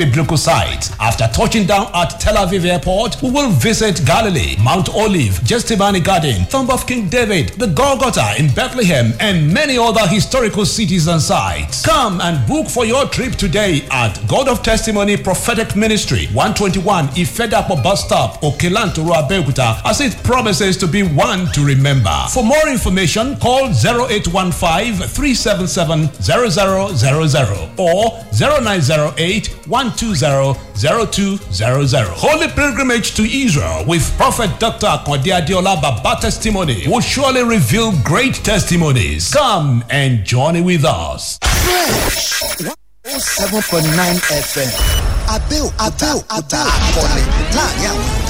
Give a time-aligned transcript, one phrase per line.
[0.00, 0.90] biblical sites.
[0.98, 6.46] After touching down at Tel Aviv Airport, we will visit Galilee, Mount Olive, Gethsemane Garden,
[6.46, 11.84] Tomb of King David, the Golgotha in Bethlehem, and many other historical cities and sites.
[11.84, 17.82] Come and book for your trip today at God of Testimony Prophetic Ministry, 121 Ifedapo
[17.82, 22.16] Bus Stop, Okelantoro Abeokuta, as it promises to be one to remember.
[22.32, 32.04] For more information, call 0815 377 0000 or 0908 120-0200.
[32.08, 34.86] Holy pilgrimage to Israel with Prophet Dr.
[34.88, 39.32] Akwadi Adiola Baba testimony will surely reveal great testimonies.
[39.32, 41.38] Come and journey with us.
[41.42, 42.42] Fresh
[43.06, 44.18] 107.9
[44.50, 44.70] FM.
[45.30, 47.22] Abel, Abel, Abel, akọni
[47.54, 48.29] láàárín àwọn ìyókù.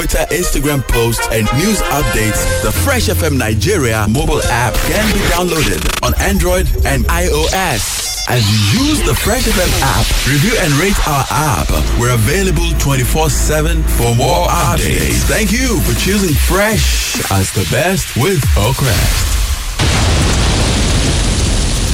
[0.09, 2.41] Instagram posts, and news updates.
[2.63, 8.25] The Fresh FM Nigeria mobile app can be downloaded on Android and iOS.
[8.29, 8.41] As
[8.73, 11.69] you use the Fresh FM app, review and rate our app.
[11.99, 15.21] We're available 24-7 for more updates.
[15.29, 19.27] Thank you for choosing Fresh as the best with Oakrest.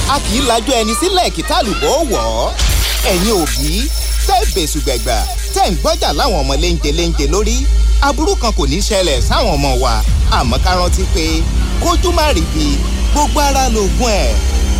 [0.08, 2.52] a kì í lajú ẹni sílẹ̀ kí tálùbọ̀ wọ̀ ọ́.
[3.12, 3.88] ẹ̀yin òbí
[4.28, 5.16] tẹ́ bẹ̀sùgbẹ̀gbà
[5.54, 7.56] tẹ́ ń gbọ́jà láwọn ọmọ léńjẹ léńjẹ lórí
[8.06, 9.94] aburú kan kò ní ṣẹlẹ̀ sáwọn ọmọ wa
[10.38, 11.26] àmọ́ ká rántí pé
[11.82, 12.66] kójú má rí bi
[13.12, 14.36] gbogbo ara lògùn ẹ̀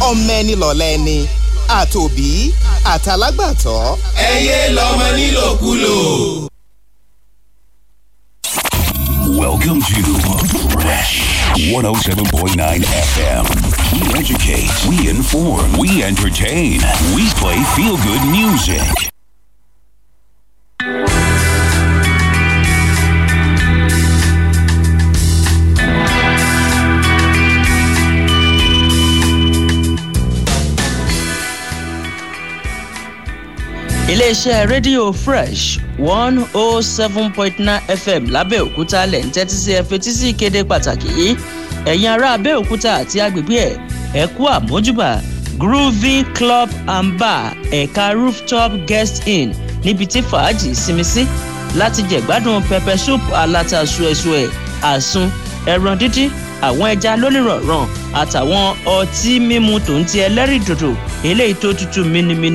[0.09, 1.17] ọmọ ẹni lọ̀lẹ́ ẹni
[1.79, 2.29] àtòbí
[2.93, 3.97] àtàlágbàtọ́.
[4.29, 5.97] ẹ yé lọmọ nílòkulò.
[9.43, 10.03] Welcome to
[10.81, 11.13] Fresh
[11.55, 13.45] 107.9 FM.
[13.93, 16.81] We educate, we inform, we entertain,
[17.15, 19.08] we play feel good music.
[34.19, 39.83] Iléeṣẹ́ rédíò fresh one oh seven point nine fm lábẹ́òkúta lẹ̀ ń tẹ́tí sí ẹ
[39.91, 41.35] fetí sí ìkéde pàtàkì yìí.
[41.91, 43.79] Ẹ̀yin ará abẹ́òkúta àti agbègbè ẹ̀
[44.23, 45.11] ẹ kú àmójúbà.
[45.63, 47.45] Groovy club and bar
[47.81, 49.53] ẹ̀ka rooftop guest inn
[49.85, 51.23] níbi tí fàájì sinmi sí.
[51.79, 54.49] Láti jẹ̀gbádùn pẹpẹ soup aláta ṣuẹ̀ṣuẹ̀
[54.83, 55.29] àsun
[55.67, 56.31] ẹran dídín
[56.67, 57.87] àwọn ẹja lónìrànràn
[58.21, 60.91] àtàwọn ọtí mímu ń ti ẹlẹ́rìndòdò
[61.29, 62.51] eléyìí tó tutù mímímí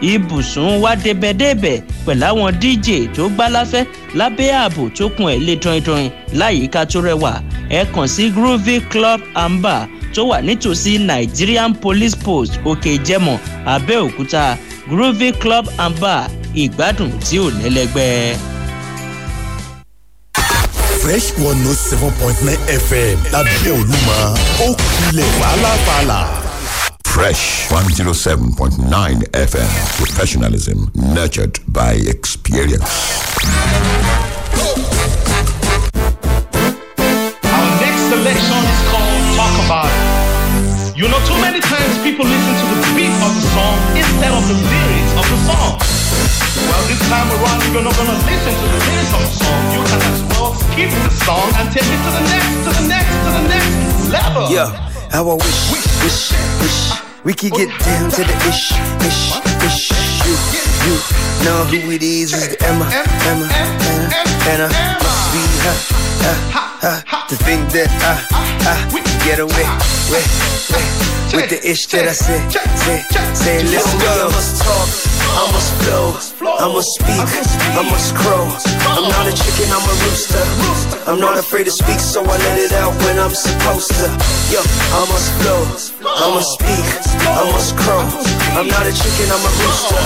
[0.00, 3.84] ibùsùn wa débẹ̀débẹ̀ pẹ̀lú àwọn dj tó gbáláfẹ́
[4.18, 7.32] lábẹ́ ààbò tó kun ẹ̀ lé tọ́intọ́in láyìíká tó rẹwà
[7.78, 13.34] ẹ kàn sí groovy club and bar tó wà nítòsí nigerian police post òkè ìjẹmọ
[13.74, 14.56] abẹ́òkúta
[14.90, 18.36] groovy club and bar ìgbádùn tí ò lẹ́lẹ́gbẹ́.
[21.02, 22.58] fresh one note seven point nine
[22.88, 24.16] fm lábẹ́ olúmọ
[24.64, 26.20] ó kulẹ̀ fàlàfàlà.
[27.18, 28.78] Fresh 107.9
[29.34, 29.70] FM.
[29.98, 32.86] Professionalism nurtured by experience.
[37.42, 40.94] Our next selection is called Talk About It.
[40.94, 44.46] You know, too many times people listen to the beat of the song instead of
[44.46, 45.74] the lyrics of the song.
[46.70, 49.60] Well, this time around, you're not gonna listen to the lyrics of the song.
[49.74, 52.86] You can as well skip the song and take it to the next, to the
[52.86, 54.54] next, to the next level.
[54.54, 54.70] Yeah,
[55.10, 56.30] how I wish, wish,
[56.62, 57.07] wish.
[57.28, 58.72] We could get down to the ish,
[59.04, 59.92] ish, ish.
[60.24, 60.32] You,
[60.88, 60.96] you
[61.44, 62.32] know who it is?
[62.32, 65.76] Is the Emma, Emma, Emma, I must be her,
[66.24, 67.28] her, her.
[67.28, 68.24] To think that I,
[68.64, 69.68] I can get away,
[70.08, 70.24] way,
[70.72, 73.62] way, with the ish that I say, say, say.
[73.62, 74.08] Let's go.
[74.08, 74.88] I must talk,
[75.20, 77.28] I must flow, I must speak,
[77.76, 78.77] I must crow.
[78.98, 80.42] I'm not a chicken, I'm a rooster.
[81.06, 84.10] I'm not afraid to speak, so I let it out when I'm supposed to.
[84.50, 85.62] Yo, I must flow,
[86.02, 86.82] I must speak,
[87.22, 88.02] I must crow.
[88.58, 90.02] I'm not a chicken, I'm a rooster.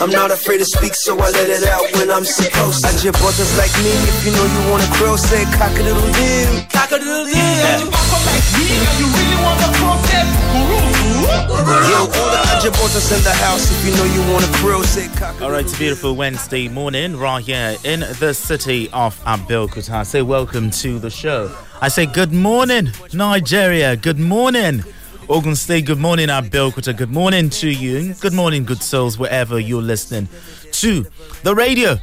[0.00, 2.88] I'm not afraid to speak, so I let it out when I'm supposed to.
[2.88, 6.00] I just brothers like me, if you know you wanna crow, say cock a doodle
[6.00, 6.64] doo.
[6.72, 7.36] Cock a doodle doo.
[7.36, 13.70] Like me, if you really want to protest, Yo, all the Ajabotas in the house,
[13.70, 17.16] if you know you wanna crow, say cock All right, it's a beautiful Wednesday morning
[17.16, 20.06] right here in the city of Abeokuta.
[20.06, 21.52] Say welcome to the show.
[21.80, 23.96] I say good morning, Nigeria.
[23.96, 24.84] Good morning,
[25.28, 26.96] Ogun State, good morning, Abeokuta.
[26.96, 28.14] Good morning to you.
[28.14, 30.28] Good morning, good souls, wherever you're listening
[30.70, 31.04] to
[31.42, 31.96] the radio.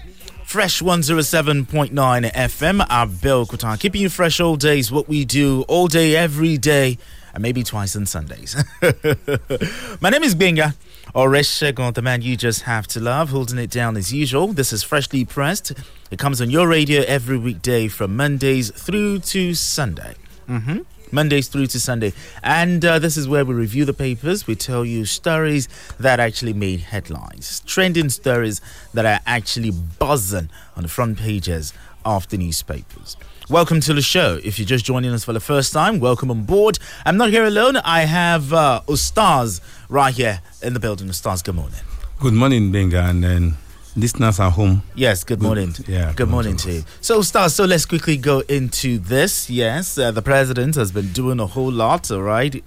[0.44, 1.92] Fresh 107.9
[2.34, 3.80] FM, Abeokuta.
[3.80, 6.98] Keeping you fresh all day is what we do all day, every day,
[7.34, 8.62] and maybe twice on Sundays.
[10.02, 10.76] My name is Benga.
[11.16, 14.54] Oreshegon, the man you just have to love, holding it down as usual.
[14.54, 15.74] This is freshly pressed.
[16.12, 20.14] It comes on your radio every weekday from Mondays through to Sunday.
[20.48, 20.80] Mm-hmm.
[21.12, 22.14] Mondays through to Sunday.
[22.44, 24.46] And uh, this is where we review the papers.
[24.46, 25.68] We tell you stories
[26.00, 28.62] that actually made headlines, trending stories
[28.94, 31.74] that are actually buzzing on the front pages
[32.06, 33.18] of the newspapers.
[33.50, 34.40] Welcome to the show.
[34.44, 36.78] If you're just joining us for the first time, welcome on board.
[37.04, 37.78] I'm not here alone.
[37.78, 39.60] I have uh, Ustaz
[39.90, 41.08] right here in the building.
[41.08, 41.80] Ustaz, good morning.
[42.20, 43.58] Good morning, Benga, and then
[43.96, 44.84] listeners at home.
[44.94, 45.74] Yes, good, morning.
[45.88, 46.84] Yeah, good, morning to you.
[47.02, 49.50] So, Ustaz, so let's quickly go into this.
[49.50, 52.64] Yes, uh, the president has been doing a whole lot, all right?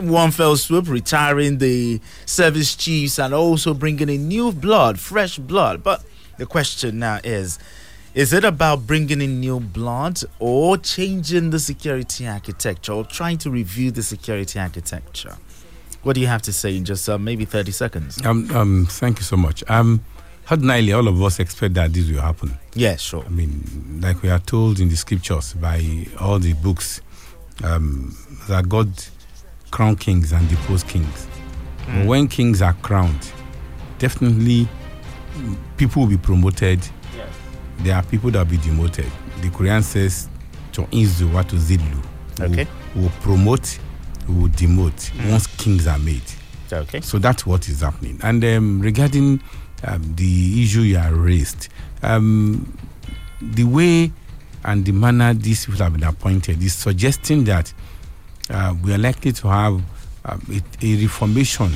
[0.00, 5.84] One fell swoop, retiring the service chiefs and also bringing in new blood, fresh blood.
[5.84, 6.02] But
[6.38, 7.60] the question now is
[8.16, 13.50] is it about bringing in new blood or changing the security architecture or trying to
[13.50, 15.36] review the security architecture?
[16.02, 18.24] What do you have to say in just uh, maybe 30 seconds?
[18.24, 19.62] Um, um, thank you so much.
[19.68, 20.02] Um,
[20.50, 22.56] ordinarily, all of us expect that this will happen.
[22.72, 23.22] Yeah, sure.
[23.22, 27.02] I mean, like we are told in the scriptures by all the books
[27.64, 28.16] um,
[28.48, 28.90] that God
[29.70, 31.26] crown kings and depose kings.
[31.84, 32.06] Mm.
[32.06, 33.30] When kings are crowned,
[33.98, 34.68] definitely
[35.76, 36.80] people will be promoted
[37.78, 39.06] there are people that will be demoted.
[39.40, 40.28] The Koran says,
[40.72, 42.04] to inzu wa to zidlu.
[42.40, 42.66] Okay.
[42.94, 43.78] Will, will promote,
[44.28, 45.30] will demote mm.
[45.30, 46.22] once kings are made.
[46.72, 47.00] Okay.
[47.00, 48.18] So that's what is happening.
[48.22, 49.40] And um, regarding
[49.84, 51.68] um, the issue you have raised,
[52.02, 52.76] um,
[53.40, 54.12] the way
[54.64, 57.72] and the manner these people have been appointed is suggesting that
[58.50, 59.80] uh, we are likely to have
[60.24, 61.72] uh, a, a, reformation,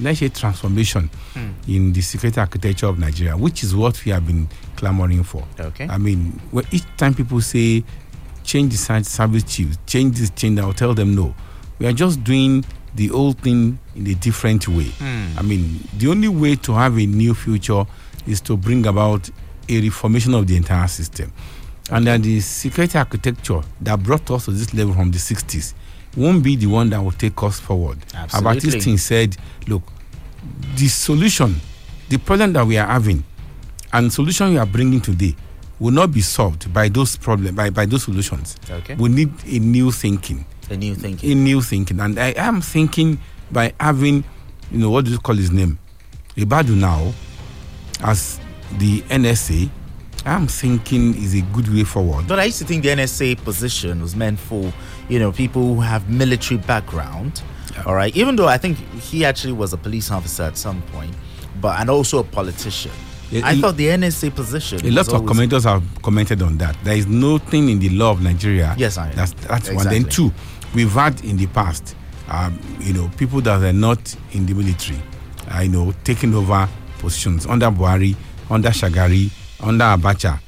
[0.00, 1.52] let's say transformation mm.
[1.68, 5.44] in the security architecture of Nigeria, which is what we have been clamoring for.
[5.58, 5.88] Okay.
[5.88, 7.84] I mean, well, each time people say
[8.44, 11.34] change the service chief, change this, change that, I'll tell them no.
[11.78, 12.64] We are just doing
[12.94, 14.84] the old thing in a different way.
[14.98, 15.38] Mm.
[15.38, 17.84] I mean, the only way to have a new future
[18.26, 19.28] is to bring about
[19.68, 21.32] a reformation of the entire system.
[21.88, 21.96] Okay.
[21.96, 25.74] And that the security architecture that brought us to this level from the 60s
[26.16, 27.98] won't be the one that will take us forward.
[28.14, 28.48] Absolutely.
[28.48, 29.36] Albert Einstein said,
[29.68, 29.82] look,
[30.76, 31.56] the solution,
[32.08, 33.22] the problem that we are having,
[33.96, 35.34] and solution we are bringing today
[35.78, 38.56] will not be solved by those problems, by, by those solutions.
[38.70, 38.94] Okay.
[38.94, 40.44] We need a new thinking.
[40.70, 41.32] A new thinking.
[41.32, 42.00] A new thinking.
[42.00, 43.18] And I am thinking
[43.50, 44.24] by having,
[44.70, 45.78] you know, what do you call his name?
[46.36, 47.12] Ribadu now
[48.00, 48.38] as
[48.78, 49.70] the NSA
[50.26, 52.26] I'm thinking is a good way forward.
[52.26, 54.72] But I used to think the NSA position was meant for,
[55.08, 57.42] you know, people who have military background.
[57.72, 57.84] Yeah.
[57.84, 58.14] All right.
[58.16, 61.14] Even though I think he actually was a police officer at some point,
[61.60, 62.90] but and also a politician.
[63.32, 64.84] I thought the NSA position.
[64.86, 66.76] A lot of commenters have commented on that.
[66.84, 68.74] There is nothing in the law of Nigeria.
[68.78, 69.10] Yes, I.
[69.10, 69.76] That's that's exactly.
[69.76, 69.86] one.
[69.88, 70.32] Then two,
[70.74, 71.96] we've had in the past,
[72.28, 74.98] um, you know, people that are not in the military,
[75.50, 76.68] uh, you know, taking over
[76.98, 78.14] positions under Buhari,
[78.48, 79.30] under Shagari,
[79.60, 80.38] under Abacha,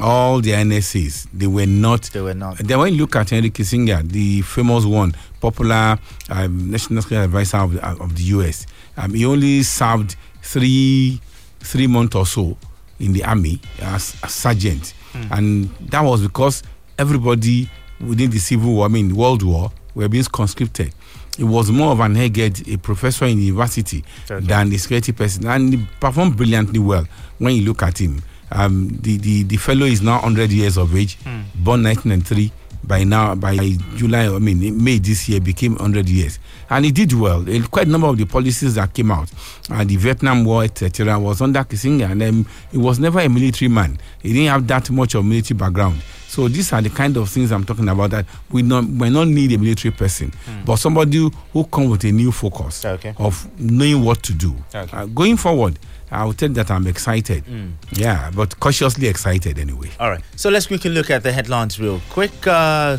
[0.00, 2.02] all the NSAs, they were not.
[2.12, 2.58] They were not.
[2.58, 5.98] Then when you look at Henry Kissinger, the famous one, popular
[6.30, 8.66] um, national security advisor of, of the US,
[8.96, 11.20] um, he only served three
[11.60, 12.56] three months or so
[12.98, 15.30] in the army as a sergeant, mm.
[15.30, 16.62] and that was because
[16.98, 17.68] everybody
[18.00, 20.92] within the civil war, I mean World War, were being conscripted.
[21.38, 24.44] It was more of an egghead, a professor in university, okay.
[24.44, 27.06] than a security person, and he performed brilliantly well
[27.38, 28.20] when you look at him.
[28.50, 31.44] Um, the, the, the fellow is now 100 years of age, mm.
[31.54, 32.50] born 1903.
[32.88, 33.54] By now, by
[33.96, 36.38] July, I mean, May this year, became 100 years.
[36.70, 37.44] And he did well.
[37.70, 39.30] Quite a number of the policies that came out,
[39.70, 42.10] uh, the Vietnam War, etc., was under Kissinger.
[42.10, 43.98] And um, he was never a military man.
[44.22, 46.00] He didn't have that much of military background.
[46.28, 49.28] So these are the kind of things I'm talking about that we not we not
[49.28, 50.64] need a military person, mm.
[50.66, 53.14] but somebody who come with a new focus okay.
[53.18, 54.54] of knowing what to do.
[54.74, 54.94] Okay.
[54.94, 55.78] Uh, going forward,
[56.10, 57.44] I will tell that I'm excited.
[57.44, 57.72] Mm.
[57.92, 59.90] Yeah, but cautiously excited anyway.
[60.00, 60.22] All right.
[60.36, 62.46] So let's quickly look at the headlines real quick.
[62.46, 62.98] Uh,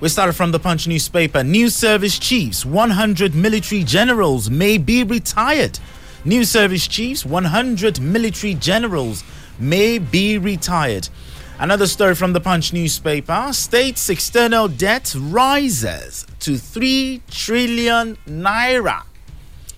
[0.00, 1.44] we started from the Punch newspaper.
[1.44, 5.78] New service chiefs, 100 military generals may be retired.
[6.24, 9.22] New service chiefs, 100 military generals
[9.60, 11.08] may be retired.
[11.60, 13.50] Another story from the Punch newspaper.
[13.52, 19.04] State's external debt rises to 3 trillion naira.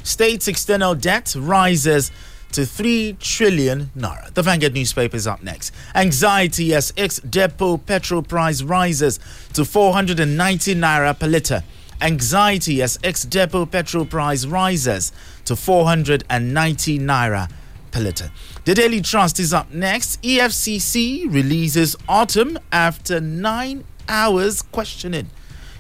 [0.05, 2.13] State's external debt rises
[2.53, 4.33] to 3 trillion naira.
[4.33, 5.75] The Vanguard newspaper is up next.
[5.97, 9.19] Anxiety as ex depot petrol price rises
[9.55, 11.65] to 490 naira per litre.
[12.01, 15.13] Anxiety as ex-depot petrol price rises
[15.47, 17.51] to 490 naira
[17.91, 18.31] per litre.
[18.65, 20.21] The Daily Trust is up next.
[20.23, 25.31] EFCC releases autumn after nine hours questioning.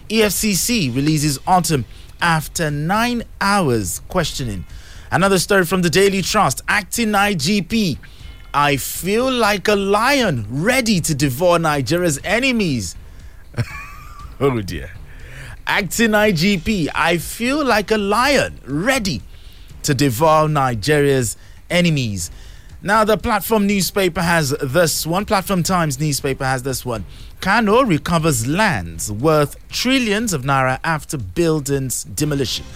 [0.09, 1.85] EFCC releases autumn
[2.25, 4.65] after nine hours questioning.
[5.13, 6.63] Another story from the Daily Trust.
[6.67, 7.99] Acting IGP.
[8.55, 12.97] I feel like a lion ready to devour Nigeria's enemies.
[14.41, 14.91] oh dear.
[15.67, 16.89] Acting IGP.
[16.95, 19.21] I feel like a lion ready
[19.83, 21.37] to devour Nigeria's
[21.69, 22.31] enemies.
[22.85, 25.25] Now, the platform newspaper has this one.
[25.25, 27.07] Platform Times newspaper has this one.
[27.41, 32.67] Kano recovers lands worth trillions of naira after buildings demolition.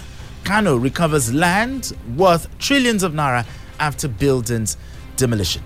[0.45, 3.45] Kano recovers land worth trillions of naira
[3.81, 4.79] after buildings
[5.17, 5.63] demolition.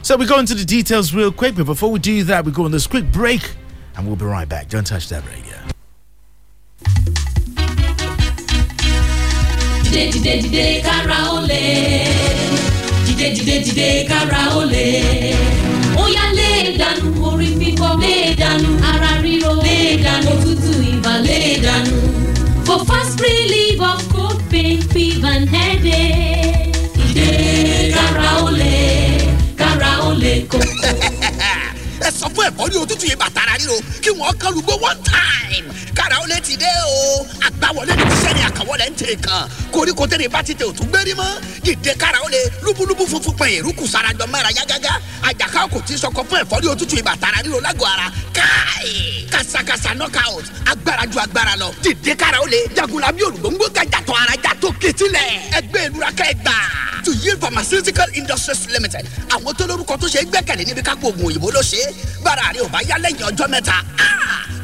[0.00, 2.64] So we go into the details real quick, but before we do that, we go
[2.64, 3.54] on this quick break
[3.98, 4.70] and we'll be right back.
[4.70, 5.58] Don't touch that radio.
[16.02, 16.50] Ó yá lé
[16.80, 21.94] dànù orí fífọ́ lé dànù ara ríro lé dànù òtútù ibà lé dànù.
[22.66, 26.72] for fast relief of cold pain fever and headache.
[26.96, 27.28] dìde
[27.94, 28.23] kára
[33.64, 35.66] ríro kí wọ́n lùgbọ́ one time.
[35.94, 37.26] Kára ó lè ti dé o.
[37.46, 41.14] Àgbàwọlé ní tíṣẹ́ ni àkàwọlé ń tè kan koríko tẹ́lẹ̀ bá ti tẹ òtún gbérí
[41.14, 41.40] mọ́.
[41.64, 45.00] Dìde kára ó lè lúbúlúbú funfun pẹ̀yìn rúkù sarajọ mẹ́ra yágágá.
[45.22, 48.06] Àjàká kò tí sọkọ fún ẹ̀fọ́ ní òtútù yìí bàtàrà ríro lágọ̀ọ́ ara.
[48.36, 49.26] Káì!
[49.32, 50.44] Kàṣàkàṣà knockout.
[50.70, 51.68] Agbára ju agbára lọ.
[51.82, 56.10] Dìde kára ó lè jagunla bí olùgbòǹgbò gàjàtọ̀ ara jàtọ̀ kẹtìlẹ̀ ẹgbẹ́ ìlúra
[57.04, 59.06] kẹgbà tuyi pharmaceutical industries limited.
[59.30, 61.92] Àwọn tó lórúkọ tó ṣe é gbẹ́kẹ̀lé níbi kápò oògùn òyìnbó ló ṣe é.
[62.24, 63.82] Bára rẹ ò bá yá lẹ́yìn ọjọ́ mẹ́ta.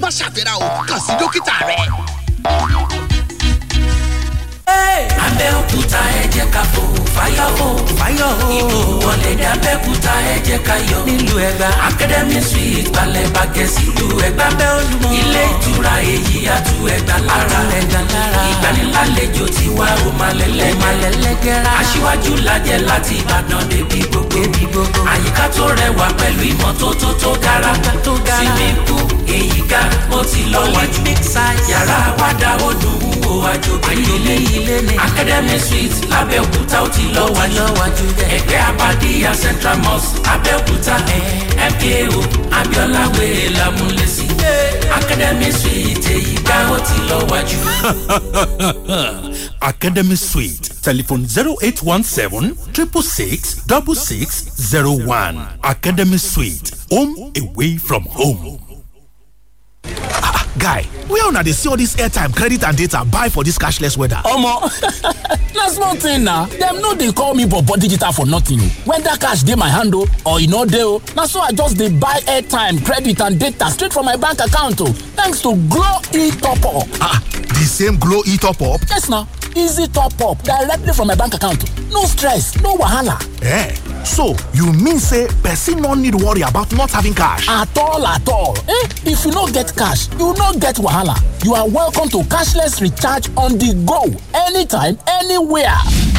[0.01, 0.85] Má ṣàfihàn o.
[0.89, 1.77] Kàn sí dókítà rẹ.
[5.27, 6.83] Abẹ́òkúta ẹ jẹ́ ká fò
[7.15, 7.69] fáyọ̀ o.
[7.99, 8.49] Fáyọ̀ o.
[8.59, 11.01] Ìlú wọlé ní Abẹ́òkúta ẹ jẹ́ ká yọ̀.
[11.09, 11.69] Nílùú Ẹ̀gbá.
[11.89, 14.47] Academy Suite balẹ̀ bàgẹ́ sílùú Ẹ̀gbá.
[14.59, 17.61] Bẹ́ olúmọ ilé ìtura èyí àtú Ẹ̀gbá lára.
[17.79, 18.41] Ẹ̀gbá lára.
[18.53, 20.71] Ìgbanilálejò ti wá o máa lẹ́lẹ́.
[20.81, 21.71] Máa lẹ́lẹ́ gẹ́ra.
[21.81, 24.35] Aṣíwájú lajẹ́ láti Ìbàdàn débi gbogbo.
[24.35, 25.01] Débi gbogbo.
[25.13, 27.73] Àyíká tó rẹwà pẹ̀lú ìmọ́tótó tó gara.
[28.05, 28.67] Tó gara.
[28.87, 29.81] Pool èyí ga
[30.17, 31.01] ó ti lọ wájú
[31.71, 37.03] yàrá àwàdà ó dùn ún wo àjòkè ilé ilé ní academy suite lábẹ́òkúta ó ti
[37.15, 37.65] lọ wájú
[38.37, 40.95] ẹgbẹ́ abadíyà central mosque abẹ́òkúta
[41.71, 42.21] mko
[42.59, 44.25] abiola wèrè lámúlẹ́sí
[44.99, 46.35] academy suite èyí
[46.75, 47.59] ó ti lọ wájú.
[49.63, 50.71] Academy Suite.
[50.83, 55.59] Telephone 0817 666 6601.
[55.63, 56.73] Academy Suite.
[56.91, 58.70] Home away from home.
[60.59, 63.97] Guy where una dey see all dis airtime credit and data buy for dis cashless
[63.97, 64.21] weather.
[64.25, 64.61] omo
[65.55, 69.17] na small thing na dem no dey call me bobo digital for nothing o whether
[69.19, 71.89] cash dey my hand o or e no dey o na so i just dey
[71.89, 76.59] buy airtime credit and data straight from my bank account o thanks to glo e-top
[76.67, 76.89] up.
[77.01, 77.23] ah
[77.55, 78.81] the same glo e-top up.
[78.91, 79.25] yes na
[79.57, 83.19] easy top up directly from my bank account no stress no wahala.
[83.43, 87.49] Eh, so you mean say person no need worry about not having cash.
[87.49, 91.55] at all at all eh if you no get cash you no get wahala you
[91.55, 94.05] are welcome to cashless recharge on the go
[94.47, 95.77] anytime anywhere.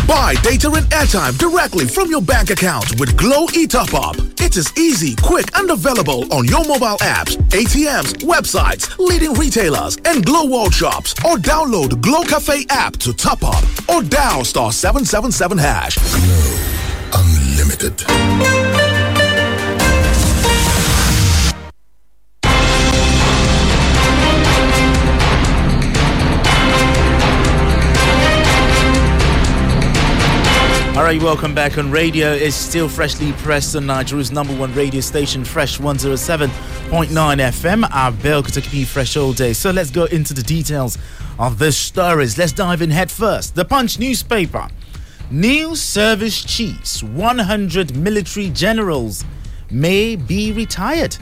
[0.08, 4.16] Buy data and airtime directly from your bank account with Glo eTop Up.
[4.42, 10.26] It is easy, quick, and available on your mobile apps, ATMs, websites, leading retailers, and
[10.26, 11.14] Glo World shops.
[11.24, 15.98] Or download Glo Cafe app to top up or dial star 777 hash.
[15.98, 18.04] Glo Unlimited.
[30.98, 32.32] All right, welcome back on radio.
[32.32, 36.50] It's still freshly pressed on Nigeria's number one radio station, Fresh 107.9
[36.90, 37.90] FM.
[37.92, 39.54] Our bell could you fresh all day.
[39.54, 40.98] So let's go into the details
[41.40, 42.38] of the stories.
[42.38, 43.56] Let's dive in head first.
[43.56, 44.68] The Punch newspaper.
[45.32, 49.24] New service chiefs, 100 military generals
[49.70, 51.16] may be retired.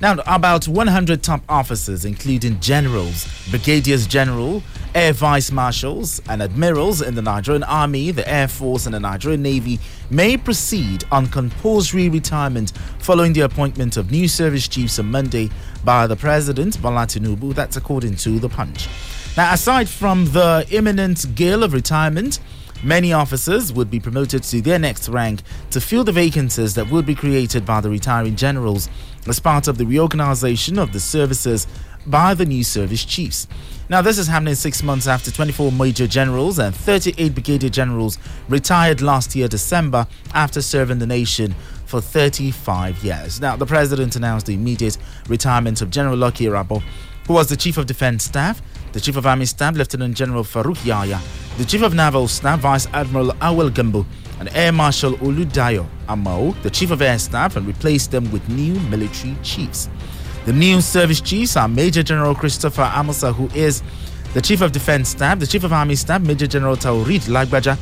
[0.00, 4.64] Now, about 100 top officers, including generals, brigadiers general,
[4.96, 9.42] air vice marshals, and admirals in the Nigerian Army, the Air Force, and the Nigerian
[9.42, 9.78] Navy,
[10.10, 15.50] may proceed on compulsory retirement following the appointment of new service chiefs on Monday
[15.84, 17.54] by the President Bola Tinubu.
[17.54, 18.88] That's according to the Punch.
[19.36, 22.40] Now, aside from the imminent gale of retirement,
[22.84, 27.06] Many officers would be promoted to their next rank to fill the vacancies that would
[27.06, 28.88] be created by the retiring generals
[29.28, 31.68] as part of the reorganization of the services
[32.06, 33.46] by the new service chiefs.
[33.88, 39.00] Now, this is happening six months after 24 major generals and 38 brigadier generals retired
[39.00, 41.54] last year, December, after serving the nation
[41.86, 43.40] for 35 years.
[43.40, 44.98] Now, the president announced the immediate
[45.28, 46.82] retirement of General Lucky Irabor,
[47.28, 48.60] who was the chief of defense staff,
[48.92, 51.20] the chief of army staff, Lieutenant General Farouk Yahaya,
[51.58, 54.04] the chief of naval staff, Vice Admiral Awwal Gambo,
[54.38, 58.74] and Air Marshal Oladayo Amao, the chief of air staff, and replaced them with new
[58.90, 59.88] military chiefs.
[60.44, 63.82] The new service chiefs are Major General Christopher Amosa, who is
[64.34, 67.78] the Chief of Defense Staff, the Chief of Army Staff, Major General Taoreed Lagbaja,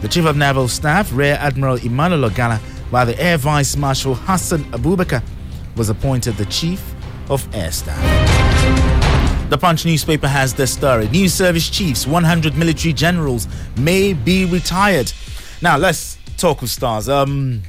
[0.00, 2.58] the Chief of Naval Staff, Rear Admiral Emmanuel Ogalla,
[2.90, 5.22] while the Air Vice Marshal Hassan Abubakar
[5.76, 6.82] was appointed the Chief
[7.30, 8.93] of Air Staff.
[9.50, 11.08] The Punch newspaper has this story.
[11.08, 13.46] New service chiefs, 100 military generals
[13.76, 15.12] may be retired.
[15.60, 17.08] Now let's talk with Ustaz.
[17.08, 17.62] Um,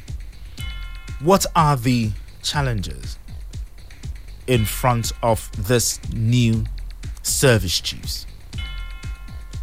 [1.21, 3.17] what are the challenges
[4.47, 6.63] in front of this new
[7.23, 8.25] service chiefs.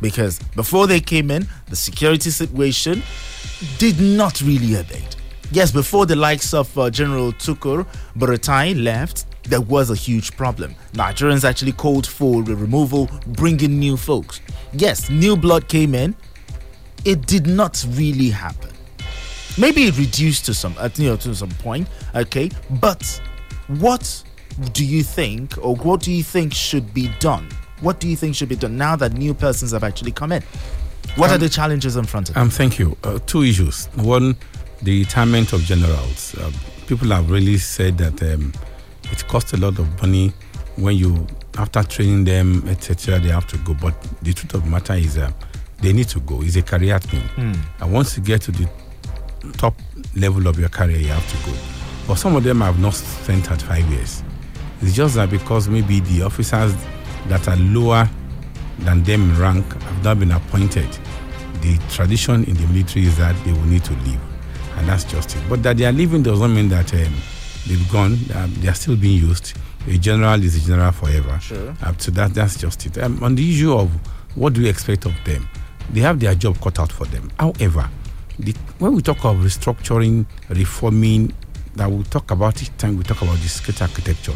[0.01, 3.03] Because before they came in, the security situation
[3.79, 5.17] did not really abate.
[5.53, 10.75] Yes, before the likes of uh, General Tukur Buratai left, there was a huge problem.
[10.93, 14.41] Nigerians actually called for the removal, bringing new folks.
[14.73, 16.15] Yes, new blood came in.
[17.05, 18.71] It did not really happen.
[19.59, 21.89] Maybe it reduced to some, you know, to some point.
[22.15, 23.21] Okay, but
[23.67, 24.23] what
[24.73, 27.49] do you think, or what do you think should be done?
[27.81, 30.43] What do you think should be done now that new persons have actually come in?
[31.17, 32.97] What um, are the challenges in front of Um, thank you.
[33.03, 33.87] Uh, two issues.
[33.97, 34.37] One,
[34.83, 36.35] the retirement of generals.
[36.37, 36.51] Uh,
[36.87, 38.53] people have really said that um,
[39.13, 40.33] it costs a lot of money
[40.77, 41.27] when you,
[41.59, 43.75] after training them, etc., they have to go.
[43.75, 45.31] But the truth of the matter is, uh,
[45.81, 46.43] they need to go.
[46.43, 47.21] It's a career thing.
[47.21, 47.53] Hmm.
[47.83, 48.69] And once you get to the
[49.59, 49.75] top
[50.17, 51.57] level of your career, you have to go.
[52.07, 54.23] But some of them have not spent at five years.
[54.81, 56.75] It's just that because maybe the officers
[57.29, 58.09] that are lower
[58.81, 60.89] than them in rank have not been appointed.
[61.61, 64.21] The tradition in the military is that they will need to leave,
[64.77, 65.43] and that's just it.
[65.49, 67.15] But that they are leaving does not mean that um,
[67.67, 68.19] they've gone.
[68.35, 69.57] Um, they are still being used.
[69.89, 71.39] A general is a general forever.
[71.41, 71.75] Sure.
[71.83, 72.99] Uh, so that that's just it.
[72.99, 73.91] Um, on the issue of
[74.37, 75.49] what do we expect of them,
[75.91, 77.31] they have their job cut out for them.
[77.39, 77.89] However,
[78.39, 81.35] the, when we talk of restructuring, reforming,
[81.75, 84.35] that we talk about each time we talk about the state architecture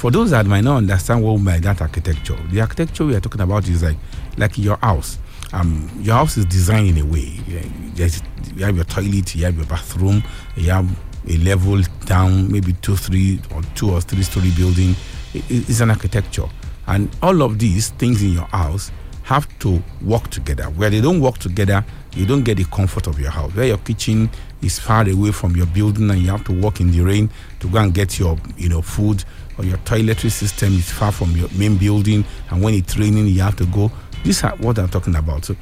[0.00, 3.42] for those that might not understand what by that architecture, the architecture we are talking
[3.42, 3.98] about is like
[4.38, 5.18] like your house.
[5.52, 7.38] Um, your house is designed in a way.
[7.46, 10.22] You have your toilet, you have your bathroom,
[10.56, 10.88] you have
[11.28, 14.94] a level down, maybe two, three, or two or three story building.
[15.34, 16.46] It's an architecture,
[16.86, 18.90] and all of these things in your house
[19.22, 20.64] have to work together.
[20.64, 21.84] Where they don't work together,
[22.16, 23.54] you don't get the comfort of your house.
[23.54, 24.28] Where your kitchen
[24.62, 27.30] is far away from your building and you have to walk in the rain
[27.60, 29.24] to go and get your you know food
[29.56, 33.40] or your toiletry system is far from your main building, and when it's raining, you
[33.42, 33.90] have to go.
[34.24, 35.44] These are what I'm talking about.
[35.44, 35.54] So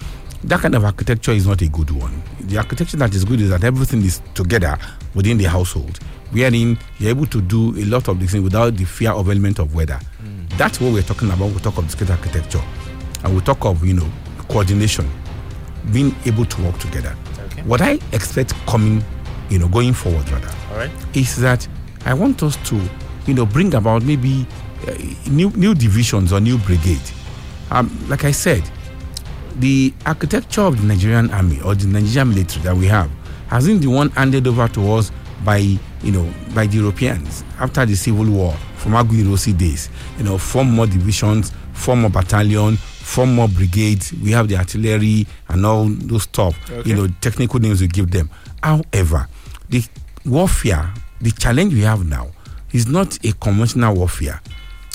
[0.44, 2.22] that kind of architecture is not a good one.
[2.40, 4.79] The architecture that is good is that everything is together
[5.14, 5.98] within the household,
[6.31, 9.59] wherein you're able to do a lot of these things without the fear of element
[9.59, 9.98] of weather.
[10.22, 10.57] Mm.
[10.57, 11.51] That's what we're talking about.
[11.51, 12.62] We talk of discrete architecture,
[13.24, 14.09] and we talk of you know
[14.48, 15.11] coordination,
[15.92, 17.14] being able to work together.
[17.46, 17.62] Okay.
[17.62, 19.05] What I expect coming,
[19.51, 20.90] you know, going forward rather, All right.
[21.14, 21.66] is that
[22.05, 22.81] I want us to
[23.29, 24.46] you know, bring about maybe
[24.88, 24.94] uh,
[25.31, 27.01] new new divisions or new brigade.
[27.70, 28.62] Um, like I said,
[29.59, 33.11] the architecture of the Nigerian army or the Nigerian military that we have
[33.49, 35.11] has been the one handed over to us
[35.44, 39.90] by you know by the Europeans after the Civil War from Aguiyi-Ironsi days.
[40.18, 44.12] You know, form more divisions, form more battalion, form more brigades.
[44.12, 46.57] We have the artillery and all those stuff.
[46.71, 46.90] Okay.
[46.90, 48.31] You know, technical names we give them.
[48.62, 49.29] However,
[49.68, 49.85] the
[50.25, 52.29] warfare, the challenge we have now
[52.73, 54.40] is not a conventional warfare.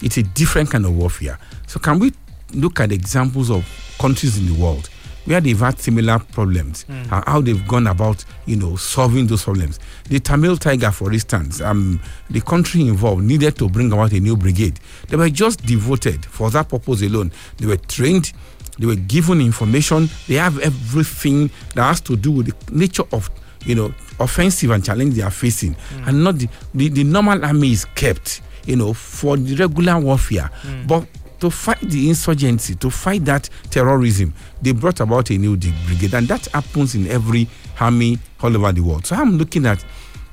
[0.02, 1.38] It's a different kind of warfare.
[1.68, 2.14] So can we
[2.54, 3.66] look at examples of
[4.00, 4.90] countries in the world
[5.26, 7.12] where they've had similar problems Mm.
[7.12, 9.80] and how they've gone about, you know, solving those problems?
[10.10, 14.36] The Tamil Tiger, for instance, um, the country involved needed to bring about a new
[14.36, 14.80] brigade.
[15.08, 17.32] They were just devoted for that purpose alone.
[17.58, 18.34] They were trained,
[18.80, 23.30] they were given information, they have everything that has to do with the nature of
[23.66, 25.74] you know, offensive and challenge they are facing,
[26.06, 30.50] and not the, the, the normal army is kept, you know, for the regular warfare.
[30.86, 31.06] But
[31.44, 36.26] to fight the insurgency, to fight that terrorism, they brought about a new brigade, and
[36.30, 37.50] that happens in every
[37.82, 39.06] army all over the world.
[39.06, 39.84] So I'm looking at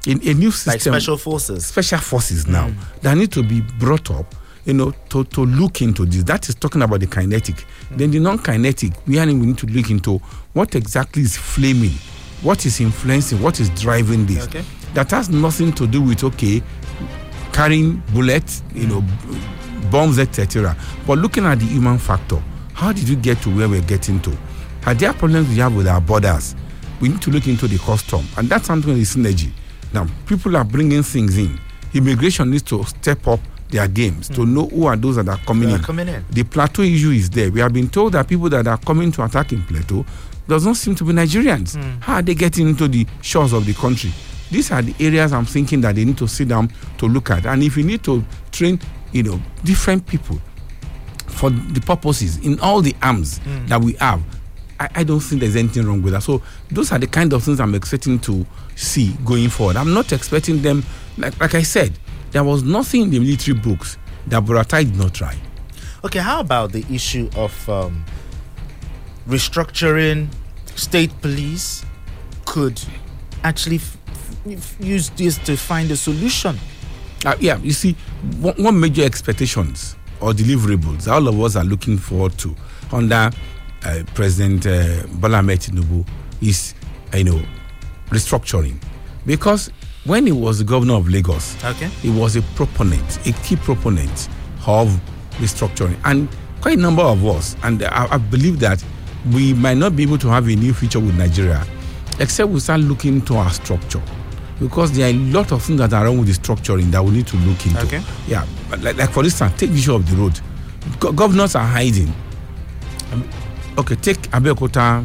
[0.07, 1.67] in a new system, Like special forces.
[1.67, 3.01] special forces now mm.
[3.03, 6.23] that need to be brought up you know to, to look into this.
[6.23, 7.57] That is talking about the kinetic.
[7.57, 7.97] Mm.
[7.99, 10.19] Then the non-kinetic we we need to look into
[10.53, 11.91] what exactly is flaming
[12.43, 14.45] what is influencing what is driving this.
[14.45, 14.63] Okay.
[14.95, 16.63] that has nothing to do with okay
[17.53, 18.91] carrying bullets you mm.
[18.91, 19.60] know b-
[19.91, 20.77] bombs, etc.
[21.07, 22.43] But looking at the human factor,
[22.75, 24.37] how did we get to where we're getting to?
[24.87, 26.55] Are there problems we have with our borders?
[27.01, 29.51] We need to look into the custom, and that's something with synergy.
[29.93, 31.59] Now, people are bringing things in.
[31.95, 33.41] Immigration needs to step up
[33.71, 34.55] their games to hmm.
[34.55, 35.83] know who are those that are coming are in.
[35.83, 36.25] coming in.
[36.31, 37.51] The plateau issue is there.
[37.51, 40.05] We have been told that people that are coming to attack in plateau
[40.49, 41.77] does not seem to be Nigerians.
[41.77, 42.01] Hmm.
[42.01, 44.13] How are they getting into the shores of the country?
[44.51, 47.47] These are the areas I'm thinking that they need to sit down to look at.
[47.47, 48.81] And if you need to train,
[49.13, 50.39] you know, different people
[51.27, 53.69] for the purposes in all the arms Mm.
[53.69, 54.23] that we have,
[54.79, 56.23] I, I don't think there's anything wrong with that.
[56.23, 58.47] So those are the kind of things I'm expecting to
[58.77, 59.77] see going forward.
[59.77, 60.85] I'm not expecting them,
[61.19, 61.99] like, like I said,
[62.33, 65.37] there was nothing in the military books that Buratai did not try.
[66.05, 68.05] Okay, how about the issue of um,
[69.29, 70.29] restructuring
[70.77, 71.85] state police
[72.47, 72.81] could
[73.45, 73.97] actually f-
[74.49, 76.59] f- use this to find a solution?
[77.25, 77.93] Uh, yeah, you see,
[78.41, 82.55] one, one major expectations or deliverables all of us are looking forward to
[82.93, 83.31] under
[83.85, 86.07] uh, President uh, Bola Tinubu
[86.43, 86.75] is,
[87.13, 87.43] uh, you know,
[88.09, 88.77] restructuring.
[89.27, 89.71] Because
[90.05, 91.87] when he was the governor of Lagos, Okay.
[91.89, 94.29] he was a proponent, a key proponent
[94.67, 94.89] of
[95.39, 95.97] restructuring.
[96.05, 96.29] And
[96.61, 98.83] quite a number of us, and I, I believe that
[99.33, 101.67] we might not be able to have a new future with Nigeria
[102.19, 104.03] except we start looking to our structure.
[104.61, 107.13] Because there are a lot of things that are wrong with the structuring that we
[107.13, 107.81] need to look into.
[107.83, 108.03] Okay.
[108.29, 110.39] Yeah, but like, like for instance, take the issue of the road.
[111.01, 112.13] Go- governors are hiding.
[113.13, 113.29] Um,
[113.79, 115.05] okay, take Abeokuta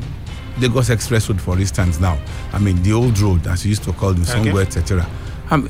[0.60, 2.18] Lagos Express Road for instance now.
[2.54, 4.32] I mean, the old road, as you used to call them, Okay.
[4.44, 5.08] somewhere, etc.
[5.50, 5.70] Um,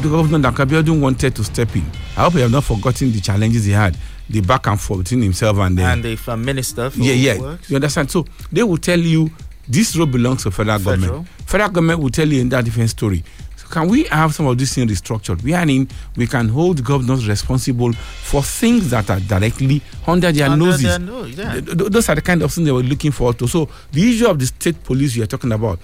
[0.00, 1.84] the governor Dapo Abiodun wanted to step in.
[2.16, 3.96] I hope you have not forgotten the challenges he had,
[4.28, 7.38] the back and forth between himself and the and the uh, minister for yeah, yeah.
[7.38, 7.70] works?
[7.70, 8.10] You understand?
[8.10, 9.30] So they will tell you
[9.68, 11.00] this road belongs to federal, Federal.
[11.00, 11.28] government.
[11.46, 13.22] Federal government will tell you in that different story.
[13.56, 15.42] So can we have some of these things restructured?
[15.42, 15.88] We are in.
[16.16, 20.82] We can hold governors responsible for things that are directly under their Under noses.
[20.82, 21.52] their nose, yeah.
[21.60, 23.46] Th- th- those are the kind of things they were looking forward to.
[23.46, 25.78] So the issue of the state police you are talking about,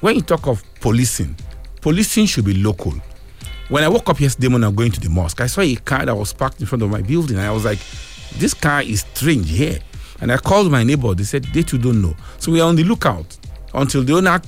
[0.00, 1.36] when you talk of policing,
[1.80, 2.94] policing should be local.
[3.68, 5.40] When I woke up yesterday morning, I'm going to the mosque.
[5.40, 7.64] I saw a car that was parked in front of my building, and I was
[7.64, 7.78] like,
[8.38, 9.78] "This car is strange here."
[10.20, 11.14] And I called my neighbor.
[11.14, 12.14] They said they too don't know.
[12.38, 13.36] So we are on the lookout
[13.74, 14.40] until the owner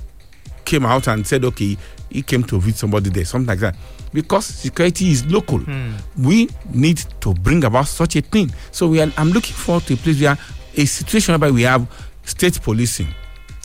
[0.65, 1.77] came out and said, "Okay,
[2.11, 3.77] he came to visit somebody there, something like that."
[4.13, 5.61] Because security is local,
[6.17, 8.51] we need to bring about such a thing.
[8.71, 9.13] So we are.
[9.19, 10.39] I'm looking forward to a place where
[10.77, 11.87] a situation whereby we have
[12.25, 13.09] state policing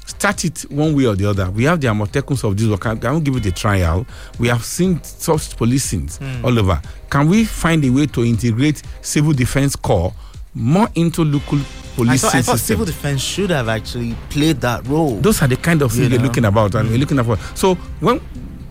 [0.05, 1.49] start it one way or the other.
[1.49, 2.81] We have the Amotekuns of this work.
[2.81, 4.05] Can we give it a trial?
[4.37, 6.43] We have seen such policing Hmm.
[6.45, 6.81] all over.
[7.09, 10.13] Can we find a way to integrate civil defense corps
[10.53, 11.57] more into local
[11.99, 15.15] I thought, I thought civil defense should have actually played that role.
[15.17, 17.39] Those are the kind of things You we're looking about and we're looking about.
[17.55, 18.19] So when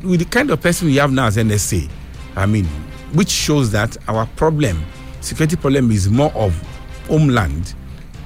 [0.03, 1.89] with the kind of person we have now as NSA,
[2.37, 2.65] I mean,
[3.15, 4.83] which shows that our problem,
[5.21, 6.53] security problem, is more of
[7.07, 7.75] homeland,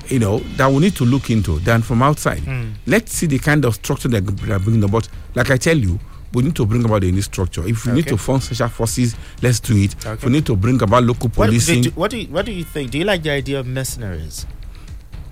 [0.08, 2.40] you know, that we need to look into than from outside.
[2.40, 2.70] Hmm.
[2.86, 5.08] Let's see the kind of structure that they're bringing about.
[5.34, 5.98] Like I tell you,
[6.32, 7.66] we need to bring about a new structure.
[7.66, 9.94] If we need to form special forces, let's do it.
[10.04, 12.52] If we need to bring about local What, policing, do, what do you what do
[12.52, 12.90] you think?
[12.90, 14.46] Do you like the idea of mercenaries?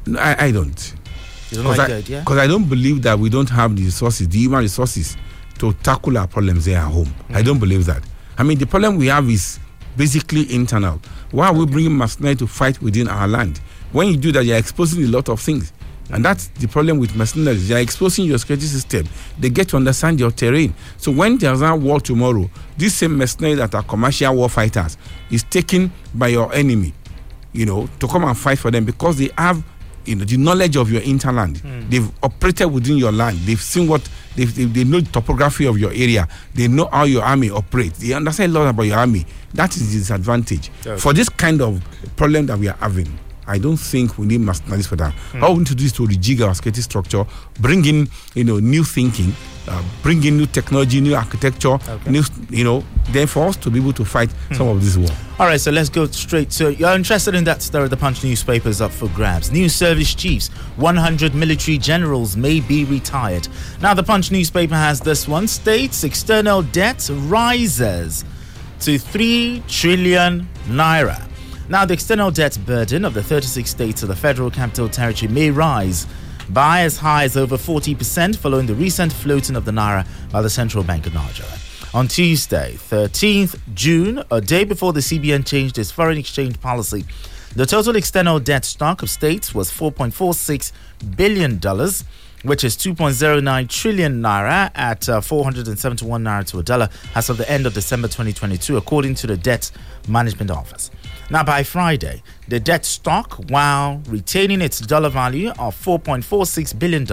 [0.07, 0.95] No, I, I don't.
[1.53, 2.01] Don't like I?
[2.01, 5.17] Because I don't believe that we don't have the resources, the human resources,
[5.59, 7.13] to tackle our problems there at home.
[7.31, 7.45] I Mm.
[7.47, 8.03] don't believe that.
[8.37, 9.59] I mean, the problem we have is
[9.97, 11.01] basically internal.
[11.31, 13.61] Why are we bringing mercenaries to fight within our land?
[13.93, 15.73] When you do that, you're exposing a lot of things.
[16.11, 17.71] And that's the problem with mercenaries.
[17.71, 19.07] You're exposing your security system.
[19.39, 20.75] They get to understand your terrain.
[20.99, 24.99] So when there's a war tomorrow, these same mercenaries that are commercial war fighters
[25.31, 26.93] is taken by your enemy
[27.53, 29.63] you know, to come and fight for them because they have,
[30.07, 31.59] you know, the knowledge of your interland.
[31.61, 31.89] Hmm.
[31.89, 33.39] They've operated within your land.
[33.39, 36.27] They've seen what they they know the topography of your area.
[36.55, 37.99] They know how your army operates.
[37.99, 39.27] They understand a lot about your army.
[39.55, 41.83] That is the disadvantage for this kind of
[42.17, 43.19] problem that we are having.
[43.47, 45.13] I don't think we need mercenaries for that.
[45.33, 45.45] Hmm.
[45.45, 47.25] All we need to do is to rejig our security structure,
[47.61, 49.33] bring in, you know, new thinking,
[49.69, 53.79] uh, bring in new technology, new architecture, new, you know, then for us to be
[53.81, 54.55] able to fight Hmm.
[54.55, 55.11] some of this war.
[55.39, 56.73] All right, so let's go straight to.
[56.75, 57.89] You're interested in that story?
[57.89, 59.51] The Punch newspaper is up for grabs.
[59.51, 63.49] New service chiefs, 100 military generals may be retired.
[63.83, 67.11] Now, the Punch newspaper has this one states external debt
[67.59, 68.25] rises
[68.81, 71.21] to 3 trillion naira.
[71.67, 75.51] Now, the external debt burden of the 36 states of the Federal Capital Territory may
[75.51, 76.07] rise
[76.51, 80.51] by as high as over 40% following the recent floating of the naira by the
[80.51, 81.57] Central Bank of Nigeria.
[81.95, 87.07] On Tuesday, 13th June, a day before the CBN changed its foreign exchange policy,
[87.57, 90.71] the total external debt stock of states was $4.46
[91.17, 91.59] billion,
[92.45, 97.51] which is 2.09 trillion naira at uh, 471 naira to a dollar as of the
[97.51, 99.71] end of December 2022, according to the Debt
[100.09, 100.91] Management Office.
[101.31, 107.07] Now, by Friday, the debt stock, while retaining its dollar value of $4.46 billion,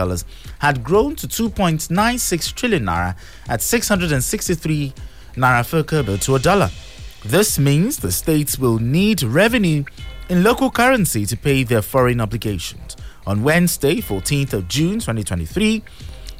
[0.59, 3.15] had grown to 2.96 trillion naira
[3.47, 4.93] at 663
[5.35, 6.69] naira per kobo to a dollar.
[7.23, 9.85] This means the states will need revenue
[10.27, 12.97] in local currency to pay their foreign obligations.
[13.31, 15.81] On Wednesday, 14th of June 2023,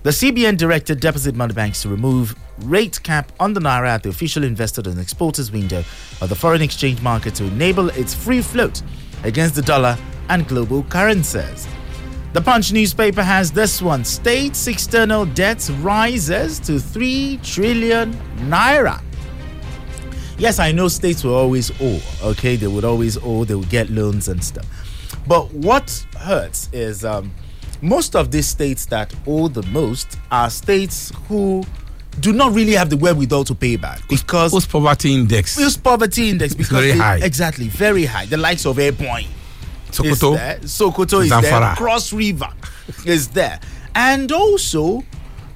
[0.04, 4.10] the CBN directed deposit money banks to remove rate cap on the naira at the
[4.10, 5.86] official investor and exporters window
[6.20, 8.82] of the foreign exchange market to enable its free float
[9.24, 11.66] against the dollar and global currencies.
[12.34, 18.12] The Punch newspaper has this one: states external debt rises to 3 trillion
[18.50, 19.02] naira.
[20.38, 22.58] Yes, I know states will always owe, okay?
[22.58, 24.66] They would always owe, they would get loans and stuff.
[25.28, 27.32] But what hurts is um,
[27.82, 31.64] most of these states that owe the most are states who
[32.20, 35.56] do not really have the wherewithal to pay back because post poverty index?
[35.58, 37.18] Whose poverty index because very they- high.
[37.18, 38.26] exactly very high.
[38.26, 39.28] The likes of airpoint
[39.92, 40.60] Sokoto, is there.
[40.62, 41.76] Sokoto is there.
[41.76, 42.50] Cross River
[43.06, 43.60] is there.
[43.96, 45.04] And also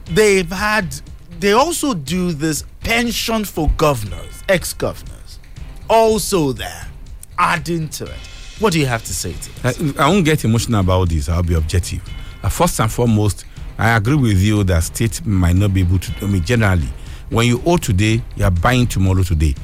[0.05, 0.93] they've had
[1.39, 5.39] they also do this pension for governors ex-governors
[5.89, 6.87] also there
[7.37, 8.17] adding to it
[8.59, 11.29] what do you have to say to I, I won't get emotional about this.
[11.29, 12.01] I'll be objective.
[12.43, 13.45] Uh, first and foremost,
[13.77, 16.13] I agree with you that state might not be able to.
[16.21, 16.87] I mean, generally,
[17.29, 19.55] when you owe today, you are buying tomorrow today.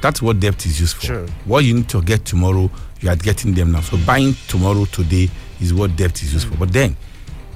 [0.00, 1.06] That's what debt is used for.
[1.06, 1.26] Sure.
[1.44, 3.80] What you need to get tomorrow, you are getting them now.
[3.80, 6.56] So buying tomorrow today is what debt is used for.
[6.56, 6.96] But then,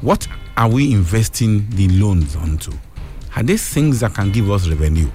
[0.01, 2.73] what are we investing the loans onto?
[3.37, 5.11] Are they things that can give us revenue?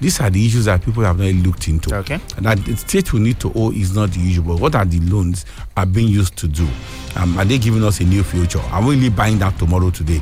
[0.00, 1.94] These are the issues that people have not looked into.
[1.96, 2.20] Okay.
[2.36, 4.84] And that the state will need to owe is not the issue, but what are
[4.84, 6.68] the loans are being used to do?
[7.16, 8.60] Um, are they giving us a new future?
[8.70, 10.18] Are we really buying that tomorrow today?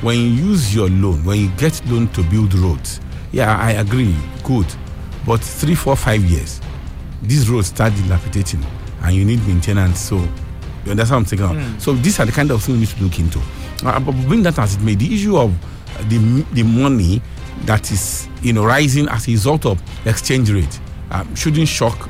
[0.00, 3.00] When you use your loan, when you get loan to build roads,
[3.32, 4.66] yeah, I agree, good.
[5.26, 6.60] But three, four, five years,
[7.22, 8.64] these roads start dilapidating
[9.02, 10.00] and you need maintenance.
[10.00, 10.16] So
[10.84, 11.42] you understand what I'm saying?
[11.42, 11.80] Mm.
[11.80, 13.40] So these are the kind of things we need to look into.
[13.84, 15.52] Uh, but bring that as it may, the issue of
[16.08, 17.20] the the money
[17.64, 22.08] that is you know rising as a result of exchange rate um, shouldn't shock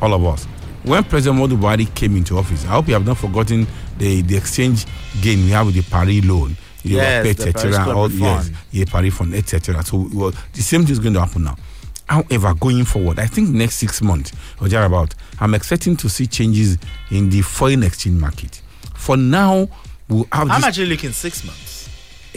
[0.00, 0.44] all of us.
[0.84, 3.66] When President Buhari came into office, I hope you have not forgotten
[3.98, 4.86] the, the exchange
[5.20, 7.96] gain we have with the Paris loan, you know, Yes, et the Paris cetera, Club
[7.96, 9.82] all- yes, yeah, Paris fund, etc.
[9.82, 11.56] So well, the same thing is going to happen now.
[12.08, 16.78] However, going forward, I think next six months or thereabout, I'm expecting to see changes
[17.10, 18.62] in the foreign exchange market.
[18.94, 19.68] For now,
[20.08, 21.75] we'll have i'm this actually looking six months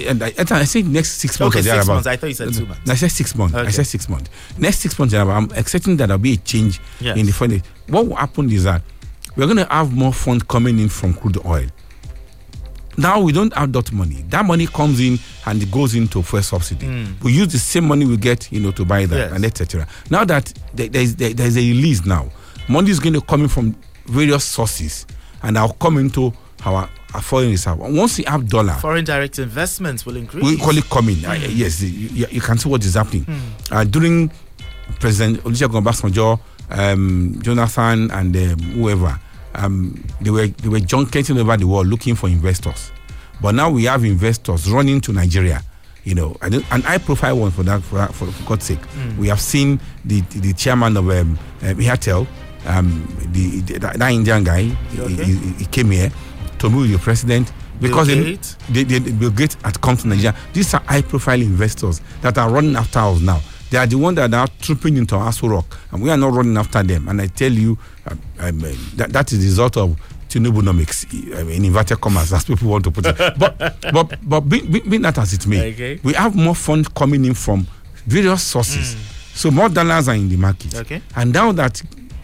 [0.08, 1.56] and I, I say next six months.
[1.58, 2.08] Okay, six months.
[2.08, 2.90] I thought you said two months.
[2.90, 3.56] I said six months.
[3.56, 4.30] I said six months.
[4.58, 7.18] Next six months, I'm expecting that there'll be a change Yes.
[7.18, 7.62] in the fund.
[7.88, 8.82] What will happen is that
[9.36, 11.68] we're going to have more funds coming in from crude oil.
[12.98, 14.26] Now we don't have that money.
[14.30, 16.86] That money comes in and it goes into fuel subsidy.
[16.86, 17.24] Mm.
[17.24, 19.32] We use the same money we get, you know, to buy that Yes.
[19.32, 19.88] and etc.
[20.10, 22.30] Now that there- there's there- there's a release now,
[22.68, 25.06] money is going to come in from various sources,
[25.44, 26.34] and I'll come into
[26.66, 26.90] our
[27.22, 27.80] foreign reserve.
[27.80, 31.24] Once we have dollar, foreign direct investments will increase we call it coming.
[31.26, 33.26] Uh, yes, you, you- you can see what is happening.
[33.72, 34.30] Uh, during
[35.00, 36.39] President Olusegun Obasanjo,
[36.72, 39.19] um, Jonathan, and um, whoever,
[39.56, 42.91] um, they were they were junketing over the world looking for investors.
[43.41, 45.62] But now we have investors running to Nigeria.
[46.06, 48.80] You know, and I an high profile one for that, for, for, for God's sake.
[48.80, 49.17] Mm.
[49.17, 52.26] We have seen the the, chairman of um, um, Airtel,
[52.65, 54.62] um, the, the that, Indian guy.
[54.63, 56.10] he- He, he came here
[56.60, 58.58] to with the president Bill because they- Gates?
[58.69, 60.36] they, they, Bill Gates had come to Nigeria.
[60.54, 63.41] These are high profile investors that are running after us now.
[63.69, 66.58] They are the ones that are trooping into Aso Rock, and we are not running
[66.58, 67.08] after them.
[67.08, 69.95] And I tell you, um, um, uh, that, that is the result of
[70.28, 73.15] Tinubunomics, I mean, in inverted commas, as people want to put it.
[73.38, 73.58] But,
[73.93, 76.00] but, but be, be, be that as it may, Okay.
[76.04, 77.65] we have more funds coming in from
[78.06, 78.95] various sources.
[79.34, 80.76] So more dollars are in the market.
[80.76, 81.02] Okay.
[81.15, 81.82] And now that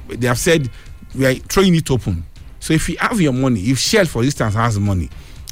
[0.10, 0.70] they have said
[1.16, 2.26] we are throwing it open.
[2.66, 5.08] So if you have your money, if Shell, for instance, has money,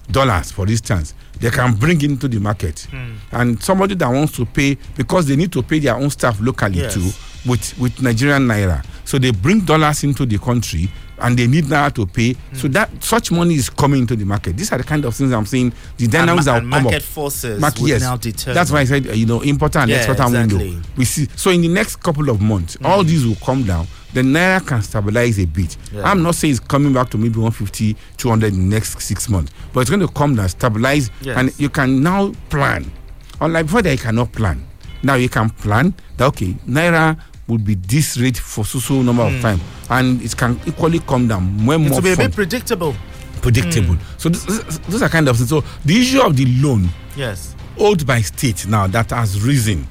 [0.09, 2.87] dollars, for instance, they can bring into the market.
[2.89, 3.13] Hmm.
[3.31, 6.79] And somebody that wants to pay, because they need to pay their own staff locally
[6.79, 6.95] Yes.
[6.95, 7.11] too,
[7.47, 8.83] with, with Nigerian Naira.
[9.05, 12.33] So they bring dollars into the country and they need Naira to pay.
[12.33, 12.55] Hmm.
[12.55, 14.57] So that such money is coming into the market.
[14.57, 15.71] These are the kind of things I'm saying.
[15.97, 17.03] The dynamics ma- and will come market up.
[17.03, 18.01] forces Market- yes.
[18.01, 18.55] now determine.
[18.55, 20.57] That's why I said, you know, importer and Yeah, exporter exactly.
[20.71, 20.87] window.
[20.97, 21.27] We see.
[21.35, 22.87] So in the next couple of months, hmm.
[22.87, 23.85] all these will come down.
[24.13, 25.75] The naira can stabilize a bit.
[25.91, 26.03] Yeah.
[26.03, 29.51] I'm not saying it's coming back to maybe 150, 200 in the next six months,
[29.73, 31.37] but it's going to come down, stabilize, Yes.
[31.37, 32.91] and you can now plan.
[33.41, 34.63] Unlike before, that you cannot plan.
[35.01, 39.23] Now you can plan that okay, naira would be this rate for so so number
[39.23, 39.41] of Hmm.
[39.41, 42.95] time, and it can equally come down when it more will be a bit predictable
[43.41, 43.97] predictable.
[44.17, 45.49] So this, this, those are kind of things.
[45.49, 47.55] So the issue of the loan Yes.
[47.77, 49.85] owed by state now that has risen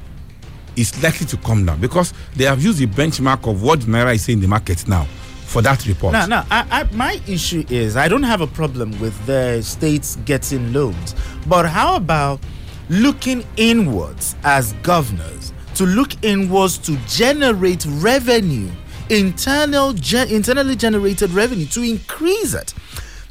[0.77, 4.25] is likely to come down because they have used the benchmark of what naira is
[4.25, 5.05] saying in the market now
[5.47, 6.13] for that report.
[6.15, 10.17] Now, now, I, I, my issue is I don't have a problem with the states
[10.25, 11.15] getting loans,
[11.47, 12.41] but how about
[12.89, 18.71] looking inwards as governors to look inwards to generate revenue,
[19.09, 22.75] internal, gen, internally generated revenue to increase it.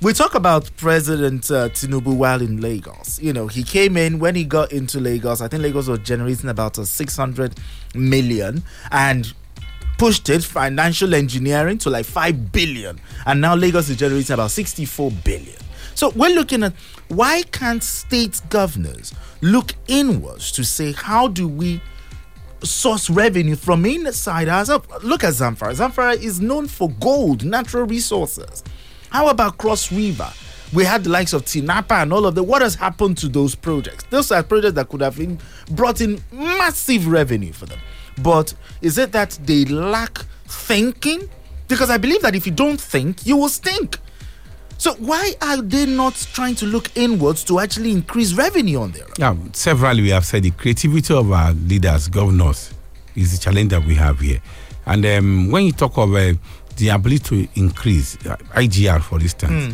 [0.02, 3.20] We talk about President uh, Tinubu while in Lagos.
[3.22, 5.42] You know, he came in when he got into Lagos.
[5.42, 7.56] I think Lagos was generating about a 600
[7.94, 9.32] million and
[10.00, 15.12] pushed it financial engineering to like 5 billion and now lagos is generating about 64
[15.24, 15.56] billion
[15.94, 16.74] so we're looking at
[17.10, 21.80] why can't state governors look inwards to say how do we
[22.64, 28.64] source revenue from inside ourselves look at zamfara zamfara is known for gold natural resources
[29.12, 30.32] how about cross river
[30.74, 32.44] we had the likes of Tinapa and all of that.
[32.44, 34.06] What has happened to those projects?
[34.06, 35.40] Those are projects that could have been
[35.72, 37.80] brought in massive revenue for them.
[38.22, 41.30] But is it that they lack thinking?
[41.68, 43.98] Because I believe that if you don't think, you will stink.
[44.78, 49.06] So why are they not trying to look inwards to actually increase revenue on there?
[49.20, 52.74] Yeah, severally we have said the creativity of our leaders, governors,
[53.16, 54.42] is the challenge that we have here.
[54.86, 56.34] And um, when you talk of uh,
[56.82, 59.74] the ability to increase uh, IGR, for instance,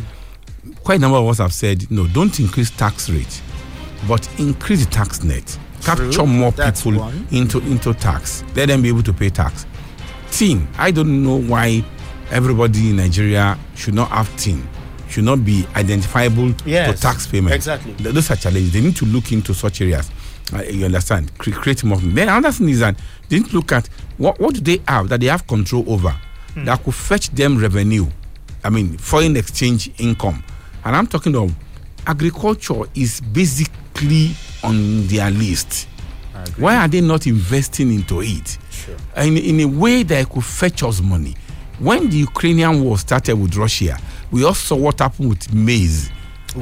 [0.84, 3.42] quite a number of us have said, no, don't increase tax rate,
[4.06, 5.58] but increase the tax net.
[5.82, 7.26] Capture more that's people one.
[7.30, 8.44] into into tax.
[8.54, 9.64] Let them be able to pay tax.
[10.30, 11.84] Tin, I don't know why
[12.30, 14.68] everybody in Nigeria should not have tin,
[15.08, 17.54] should not be identifiable Yes, to tax payment.
[17.54, 17.92] exactly.
[17.94, 18.72] Those are challenges.
[18.72, 20.10] They need to look into such areas.
[20.52, 21.30] Uh, you understand?
[21.38, 21.98] Create more.
[21.98, 23.86] Then another thing is that they need to look at
[24.18, 26.14] what what do they have that they have control over
[26.58, 26.64] Hmm.
[26.64, 28.06] that could fetch them revenue.
[28.64, 30.42] I mean, foreign exchange income.
[30.84, 31.54] And I'm talking of
[32.06, 35.86] agriculture is basically on their list.
[36.56, 38.58] Why are they not investing into it?
[39.16, 41.34] In, in a way that could fetch us money.
[41.78, 43.98] When the Ukrainian war started with Russia,
[44.30, 46.10] we also saw what happened with maize.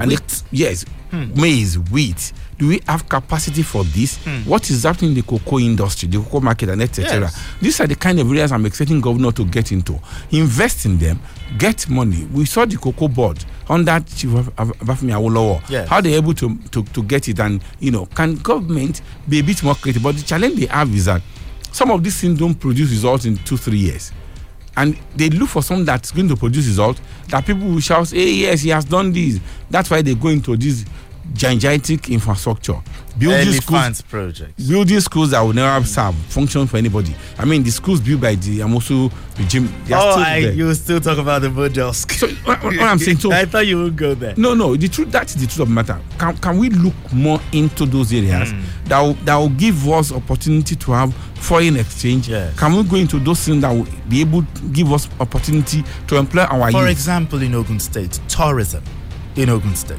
[0.01, 1.41] And it- yes, hmm.
[1.41, 2.33] maize, wheat.
[2.59, 4.17] Do we have capacity for this?
[4.25, 4.49] Hmm.
[4.49, 7.21] What is happening in the cocoa industry, the cocoa market, and etc.
[7.21, 7.39] Yes.
[7.61, 10.01] These are the kind of areas I'm expecting governor to get into.
[10.31, 11.21] Invest in them,
[11.59, 12.27] get money.
[12.33, 15.63] We saw the cocoa board under Chief Ab- Ab- Obafemi Awolowo.
[15.69, 15.89] Yes.
[15.89, 19.43] How they're able to, to, to get it, and you know, can government be a
[19.43, 20.03] bit more creative?
[20.03, 21.21] But the challenge they have is that
[21.73, 24.13] some of these things don't produce results in two, three years.
[24.77, 28.31] And they look for something that's going to produce results that people will shout, hey,
[28.31, 29.41] yes, he has done this.
[29.71, 30.85] That's why they go into this
[31.35, 32.81] gigantic infrastructure.
[33.19, 34.69] Building schools, Elephant project.
[34.69, 37.15] building schools that will never serve function for anybody.
[37.39, 40.53] I mean, the schools built by the Amosun regime, they are Oh, still I, there.
[40.53, 42.13] you still talk about the Mojosk.
[42.13, 44.35] So what, what I'm saying, so I thought you would go there.
[44.37, 44.77] no, no.
[44.77, 45.99] The truth that's the truth of the matter.
[46.19, 48.61] Can can we look more into those areas Hmm.
[48.85, 52.29] that will, that will give us opportunity to have foreign exchange?
[52.29, 56.17] Can we go into those things that will be able to give us opportunity to
[56.17, 56.91] employ our For youth?
[56.91, 58.83] example, in Ogun State, tourism
[59.37, 59.99] in Ogun State.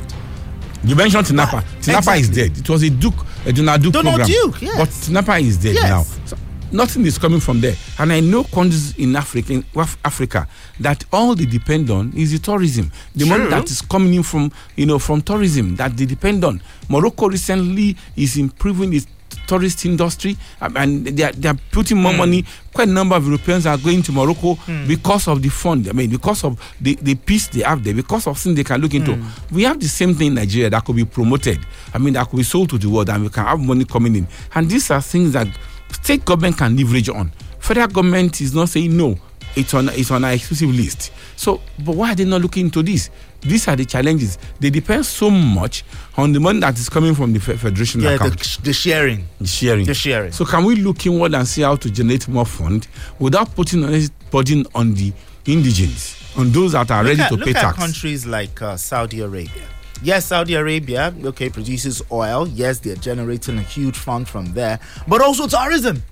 [0.84, 1.64] You mentioned Tinapa.
[1.82, 2.58] Tinapa is dead.
[2.58, 4.28] It was a Duke, a Donald Duke Donald program.
[4.28, 4.78] Duke, yes.
[4.78, 5.90] But Tinapa is dead Yes.
[5.90, 6.04] now.
[6.26, 6.38] So
[6.72, 7.76] nothing is coming from there.
[8.00, 9.66] And I know countries in Africa, in
[10.06, 10.48] Africa,
[10.80, 12.92] that all they depend on is the tourism.
[13.16, 16.62] The money that is coming in from, you know, from tourism that they depend on.
[16.90, 19.08] Morocco recently is improving its
[19.48, 22.18] tourist industry um, and they are, they are putting more hmm.
[22.20, 24.88] money quite a number of europeans are going to morocco hmm.
[24.88, 25.88] because of the fund.
[25.90, 28.82] I mean because of the, the peace they have there because of things they can
[28.82, 29.16] look into.
[29.16, 29.56] Hmm.
[29.56, 31.60] We have the same thing in nigeria that could be promoted.
[31.94, 34.16] I mean that could be sold to the world and we can have money coming
[34.16, 34.28] in.
[34.54, 35.48] And these are things that
[35.92, 37.32] state government can leverage on.
[37.60, 39.18] Federal government is not saying no.
[39.56, 41.12] It's on it's on our exclusive list.
[41.36, 43.10] So but why are they not looking into this
[43.42, 45.84] these are the challenges they depend so much
[46.18, 49.26] on the money that is coming from the federation Yeah, account the, the sharing.
[49.40, 49.86] the sharing.
[49.86, 50.32] The sharing.
[50.32, 52.88] So can we look inward and see how to generate more fund
[53.20, 55.14] without putting any burden on the
[55.46, 57.78] indigents, on those that are ready look at, to look pay at tax?
[57.78, 59.64] countries like uh, Saudi Arabia.
[60.04, 62.48] Yes, Saudi Arabia, okay, produces oil.
[62.50, 66.04] Yes, they're generating a huge fund from there, but also tourism.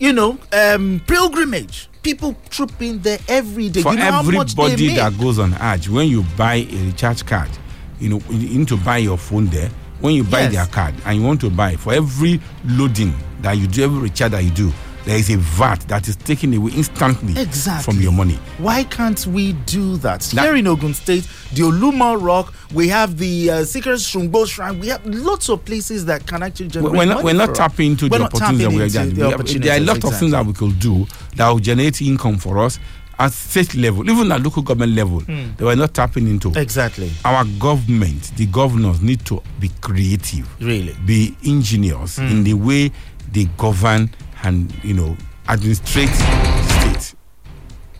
[0.00, 1.88] You know, um, pilgrimage.
[2.02, 3.82] People trooping there every day.
[3.82, 7.50] For you know everybody that goes on Hajj, when you buy a recharge card,
[8.00, 9.68] you know you need to buy your phone there.
[10.00, 10.54] When you buy Yes.
[10.54, 14.30] their card and you want to buy for every loading that you do, every recharge
[14.32, 14.72] that you do,
[15.04, 17.84] there is a VAT that is taken away instantly Exactly.
[17.94, 18.38] from your money.
[18.58, 20.20] Why can't we do that?
[20.20, 24.78] That- Here in Ogun State, the Olumo Rock, we have the uh, Secret Shungbo Shrine,
[24.78, 27.92] we have lots of places that can actually generate we're not, money we're not tapping
[27.92, 29.14] into We're the opportunities that we're getting.
[29.14, 32.36] the There are a lot of things that we could do that will generate income
[32.38, 32.78] for us
[33.18, 35.48] at state level, even at local government level, Hmm.
[35.58, 36.52] they were not tapping into.
[36.58, 37.10] Exactly.
[37.24, 40.94] Our government, the governors need to be creative, Really?
[41.04, 42.26] be ingenious Hmm.
[42.28, 42.90] in the way
[43.32, 44.10] they govern
[44.42, 45.16] and you know
[45.48, 47.14] administrate the state.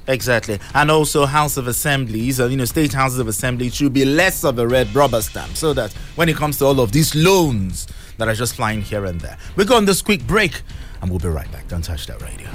[0.07, 0.59] Exactly.
[0.75, 4.43] And also House of Assemblies, uh, you know, state houses of assembly should be less
[4.45, 7.87] of a red rubber stamp so that when it comes to all of these loans
[8.19, 9.39] that are just flying here and there.
[9.57, 10.63] We go on this quick break
[11.01, 11.69] and we'll be right back.
[11.69, 12.49] Don't touch that radio.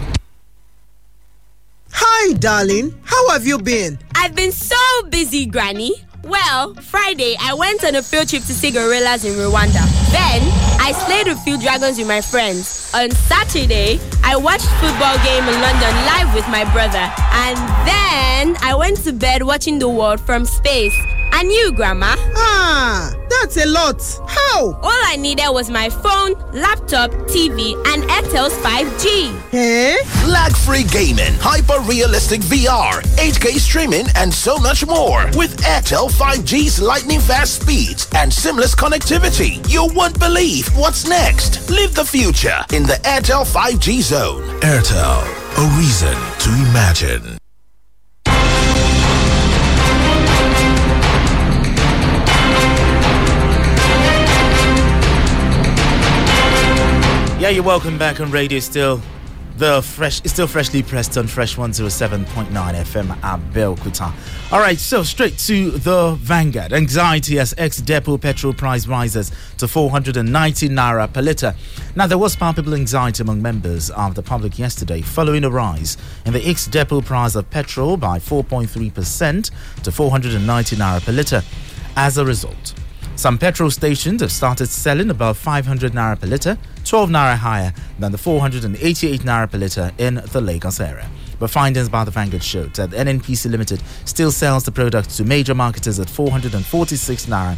[1.92, 3.00] Hi, darling.
[3.04, 3.98] How have you been?
[4.16, 4.76] I've been so
[5.10, 5.94] busy, Granny.
[6.26, 9.86] Well, Friday I went on a field trip to see gorillas in Rwanda.
[10.10, 10.42] Then
[10.82, 12.92] I slayed a few dragons with my friends.
[12.96, 17.06] On Saturday, I watched football game in London live with my brother.
[17.46, 20.96] And then I went to bed watching the world from space.
[21.38, 22.16] And you, Grandma?
[22.38, 24.02] Ah, that's a lot.
[24.26, 24.72] How?
[24.82, 29.36] All I needed was my phone, laptop, TV, and Airtel's 5G.
[29.52, 29.98] Eh?
[30.32, 35.26] Lag free gaming, hyper realistic VR, 8K streaming, and so much more.
[35.36, 41.70] With Airtel 5G's lightning fast speeds and seamless connectivity, you won't believe what's next.
[41.70, 44.44] Live the future in the Airtel 5G zone.
[44.62, 45.20] Airtel,
[45.58, 47.38] a reason to imagine.
[57.46, 59.00] Yeah, you're welcome back on radio still.
[59.58, 64.12] The fresh it's still freshly pressed on Fresh 107.9 FM at Belkuta.
[64.52, 66.74] Alright, so straight to the Vanguard.
[66.74, 71.54] Anxiety as ex depot petrol price rises to 490 naira per litre.
[71.96, 76.34] Now there was palpable anxiety among members of the public yesterday following a rise in
[76.34, 79.52] the ex depot price of petrol by 4.3%
[79.84, 81.44] to 490 naira per litre.
[81.96, 82.74] As a result,
[83.16, 88.12] some petrol stations have started selling above 500 naira per litre, 12 naira higher than
[88.12, 91.10] the 488 naira per litre in the Lagos area.
[91.40, 95.56] But findings by the Vanguard showed that NNPC Limited still sells the product to major
[95.56, 97.58] marketers at 446 naira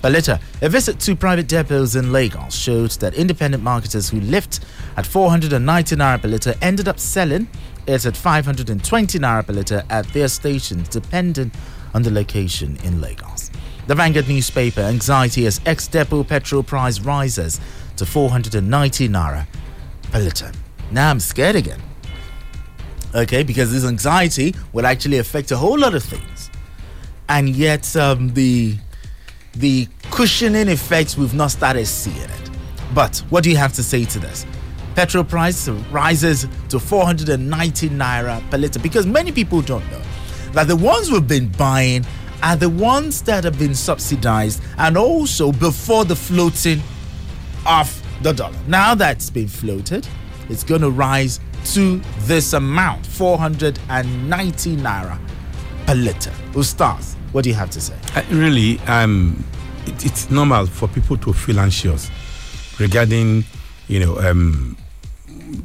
[0.00, 0.38] per litre.
[0.62, 4.60] A visit to private depots in Lagos showed that independent marketers who lift
[4.96, 7.48] at 490 naira per litre ended up selling
[7.88, 11.50] it at 520 naira per litre at their stations, depending
[11.94, 13.50] on the location in Lagos.
[13.88, 17.60] The Vanguard newspaper anxiety as ex depot petrol price rises
[17.96, 19.46] to 490 naira
[20.10, 20.52] per litre.
[20.90, 21.80] Now I'm scared again.
[23.14, 26.50] Okay, because this anxiety will actually affect a whole lot of things,
[27.28, 28.76] and yet um, the
[29.54, 32.50] the cushioning effects we've not started seeing it.
[32.94, 34.46] But what do you have to say to this?
[34.94, 40.02] Petrol price rises to 490 naira per litre because many people don't know
[40.52, 42.04] that the ones we've been buying
[42.42, 46.82] are the ones that have been subsidized and also before the floating
[47.66, 48.56] of the dollar.
[48.66, 50.06] Now that's been floated,
[50.48, 51.40] it's going to rise
[51.72, 55.18] to this amount 490 naira
[55.86, 56.32] per litre.
[56.54, 57.94] Ustaz, what do you have to say?
[58.14, 59.44] Uh, really, um,
[59.86, 62.10] it, it's normal for people to feel anxious
[62.78, 63.44] regarding,
[63.88, 64.76] you know, um,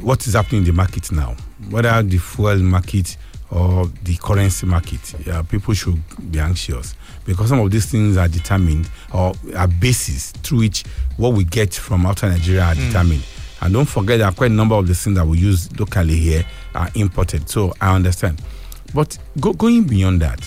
[0.02, 1.36] what is happening in the market now,
[1.70, 3.18] whether the fuel market
[3.52, 5.16] or the currency market.
[5.26, 6.95] Yeah, people should be anxious
[7.26, 10.84] because some of these things are determined or are basis through which
[11.18, 12.88] what we get from outside Nigeria are Mm.
[12.88, 13.24] determined.
[13.62, 16.45] And don't forget that quite a number of the things that we use locally here
[16.76, 17.50] are imported.
[17.50, 18.41] So I understand.
[18.93, 20.39] But go, going beyond that,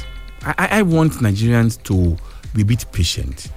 [0.43, 2.17] I, I- want Nigerians to
[2.55, 3.49] be a bit patient.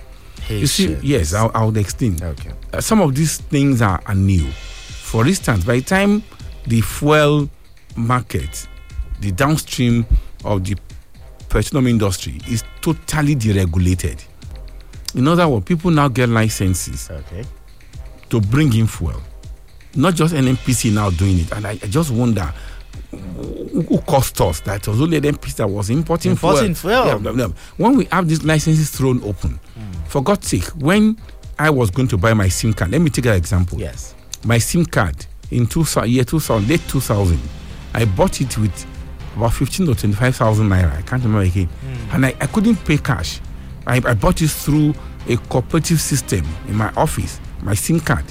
[0.49, 2.21] You see, yes, I'll, I'll explain.
[2.21, 2.51] Okay.
[2.73, 4.45] Uh, some of these things are, are new.
[4.51, 6.23] For instance, by the time
[6.67, 7.49] the fuel
[7.95, 8.67] market,
[9.23, 10.05] the downstream
[10.43, 10.75] of the
[11.49, 14.23] petroleum industry is totally deregulated.
[15.15, 17.45] In other words, people now get licenses okay.
[18.29, 19.21] to bring in fuel.
[19.95, 21.51] Not just NNPC now doing it.
[21.53, 22.51] And I, I just wonder
[23.11, 27.05] who, cost us that it was only NNPC that was importing, Importing fuel.
[27.05, 27.53] Yeah, no, no.
[27.77, 29.91] When we have these licenses thrown open, hmm.
[30.07, 31.17] for God's sake, when
[31.57, 33.79] I was going to buy my SIM card, let me take an example.
[33.79, 34.15] Yes.
[34.43, 37.39] My SIM card in two, year 2000, late 2000,
[37.93, 38.87] I bought it with
[39.35, 40.91] about 15 or 25,000 naira.
[40.97, 41.67] I can't remember again.
[41.67, 42.15] Hmm.
[42.15, 43.39] And I, I couldn't pay cash.
[43.85, 44.93] I, I bought it through
[45.27, 48.25] a cooperative system in my office, my SIM card.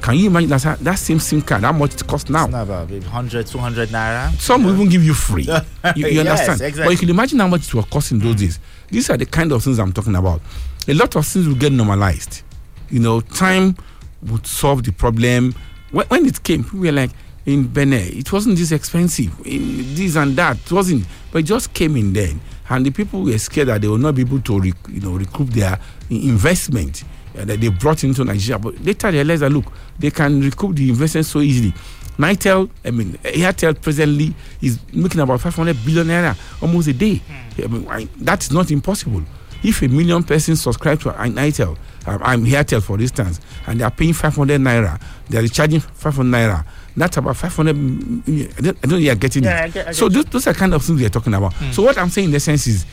[0.00, 2.44] Can you imagine that, that same SIM card, how much it costs now?
[2.44, 4.32] It's not about 100, 200 naira.
[4.40, 5.42] Some will even give you free.
[5.96, 6.76] you, you Yes, understand?
[6.76, 8.40] But you can imagine how much it will cost in those hmm.
[8.40, 8.58] days.
[8.88, 10.40] These are the kind of things I'm talking about.
[10.88, 12.42] A lot of things will get normalized.
[12.88, 13.76] You know, time
[14.22, 15.54] would solve the problem.
[15.90, 17.10] When, when it came, we were like,
[17.46, 19.32] in Benin, it wasn't this expensive.
[19.46, 21.06] In this and that, it wasn't.
[21.32, 22.40] But it just came in then.
[22.68, 25.12] And the people were scared that they will not be able to, rec- you know,
[25.12, 25.78] recoup their
[26.10, 27.02] investment
[27.38, 28.58] uh, that they brought into Nigeria.
[28.58, 29.64] But later they realized that look,
[29.98, 31.72] they can recoup the investment so easily.
[32.18, 37.22] Nitel, I mean, Airtel presently is making about 500 billion naira almost a day.
[37.62, 39.22] I mean, I- that's not impossible.
[39.62, 41.76] If a million persons subscribe to Nitel,
[42.06, 46.30] um, I'm Airtel for instance, and they are paying 500 naira, they are charging 500
[46.30, 46.64] naira.
[47.00, 47.74] That's about 500.
[47.74, 49.72] mm, mm, I don't, know you are getting Yeah, it.
[49.74, 51.54] Get- I so get those, those are kind of things we are talking about.
[51.54, 51.72] Mm.
[51.72, 52.84] So what I'm saying in essence is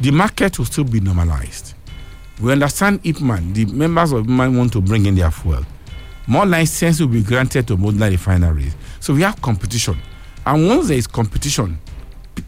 [0.00, 1.74] the market will still be normalized.
[2.40, 5.64] We understand Ipman, the members of Ipman want to bring in their fuel.
[6.26, 8.74] More license will be granted to modular refineries.
[9.00, 9.96] So we have competition.
[10.44, 11.78] And once there is competition,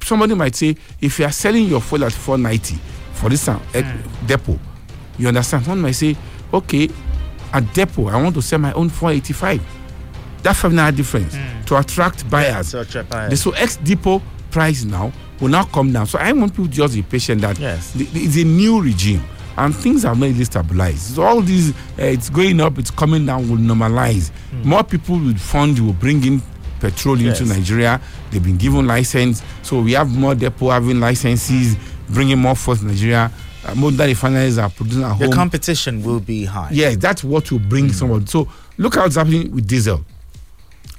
[0.03, 2.77] somebody might say, if you are selling your fuel at 490,
[3.13, 3.83] for this uh, eh,
[4.27, 4.59] depot,
[5.19, 5.67] you understand?
[5.67, 6.17] One might say,
[6.53, 6.89] okay,
[7.53, 9.61] at depot, I want to sell my own 485.
[10.49, 11.37] That naira difference
[11.67, 12.71] to attract buyers.
[12.71, 13.31] to buyers.
[13.31, 16.07] The- So ex depot price now will now come down.
[16.07, 17.91] So I want people to just be patient that Yes.
[17.95, 19.23] the- the- it's a new regime
[19.59, 21.15] and things are not really stabilized.
[21.17, 24.31] So all these, uh, it's going up, it's coming down, will normalize.
[24.65, 26.41] More people with fund will bring in
[26.81, 27.57] petrol into Yes.
[27.57, 28.01] Nigeria.
[28.31, 31.77] They've been given license, so we have more depot having licenses,
[32.09, 33.31] bringing more force to Nigeria.
[33.67, 35.35] Uh, more that refineries are producing at The home.
[35.35, 36.71] competition will be high.
[36.73, 38.27] Yeah, that's what will bring someone.
[38.27, 40.05] So look how it's happening with diesel.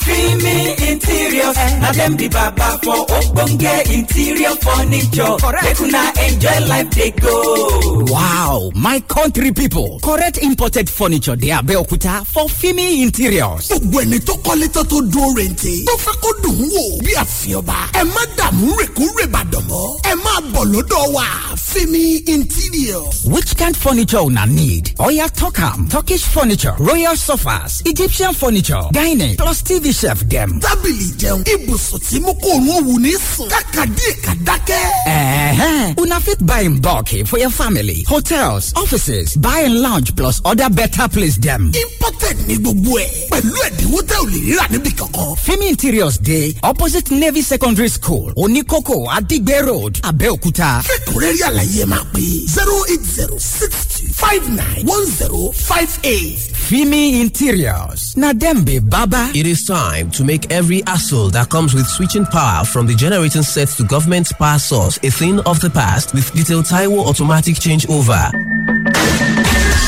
[0.03, 5.37] Creamy interiors, na dem be baba for ogbonge interior furniture.
[5.63, 8.03] Make una enjoy life dey go.
[8.11, 13.69] Wow, my country people, correct imported furniture dey Abeokuta for Fimi Interiors.
[13.69, 17.63] gbogbo ẹni tó kọ́lé tó tó dúró rente tó fẹ́ kó dùn wò bí àfihàn
[17.93, 21.25] ẹ má dààmú rèkúrè bàdàn mọ́ ẹ máa bọ̀ lọ́dọ̀ wa
[21.57, 23.03] fimi interior.
[23.25, 24.93] Which kind furniture una need?
[24.99, 25.87] Oya talk am.
[25.89, 30.59] Turkish furniture, royal sofas, Egyptian furniture, dining, plus TV shelf dem.
[30.61, 34.85] tábìlì jẹun ibùsùn tí mú kó òun òwú ní sùn káka díẹ̀ ká dákẹ́.
[35.07, 35.93] Uh-huh.
[36.03, 40.69] Una fit buy in bulk for your family, hotels, offices, buy in lounge plus other
[40.69, 41.71] better place dem.
[41.83, 45.35] imported ní gbogbo ẹ̀ pẹ̀lú ẹ̀dínwó tẹ́ ò lè ríra níbi kankan.
[45.45, 50.81] Femi Interiors Day opposite Navy Secondary School, Onikoko, Adigbe Road, Abeokuta.
[50.87, 52.21] fẹ́kùnrẹ́rì àlàyé máa pè
[52.55, 56.37] zero eight zero six five nine one zero five eight.
[56.37, 58.13] Fimi Interiors.
[58.37, 59.29] Dem be baba.
[59.35, 63.43] It is time to make every hassle that comes with switching power from the generating
[63.43, 68.31] set to government power source a thing of the past with Detail Taiwo automatic changeover.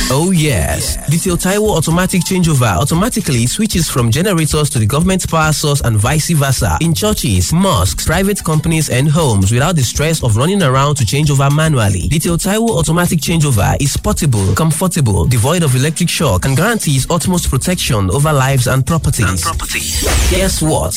[0.09, 5.81] Oh yes, Detail Taiwo automatic changeover automatically switches from generators to the government power source
[5.81, 10.63] and vice versa in churches, mosques, private companies and homes without the stress of running
[10.63, 12.07] around to change over manually.
[12.07, 18.09] Detail Taiwo automatic changeover is portable, comfortable, devoid of electric shock and guarantees utmost protection
[18.11, 19.43] over lives and properties.
[20.31, 20.93] Guess what?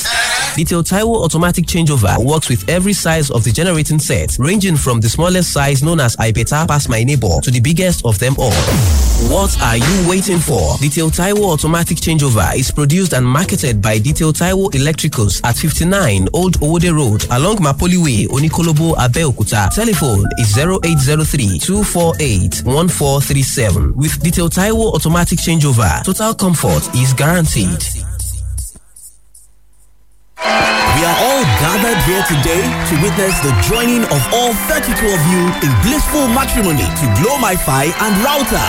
[0.54, 5.08] Detail Taiwo automatic changeover works with every size of the generating set, ranging from the
[5.08, 8.99] smallest size known as Ipeta Pass My Neighbor to the biggest of them all.
[9.30, 10.76] What are you waiting for?
[10.78, 16.58] Detail Taiwo automatic changeover is produced and marketed by Detail Taiwo Electricals at 59 Old
[16.60, 19.72] Owode Road along Mapoli Way, Onikolobo, Abeokuta.
[19.74, 23.94] Telephone is 0803 248 1437.
[23.94, 28.09] With Detail Taiwo automatic changeover, total comfort is guaranteed.
[31.60, 36.82] Gathered here today to witness the joining of all 32 of you in blissful matrimony
[36.82, 38.68] to Glo MiFi and Router.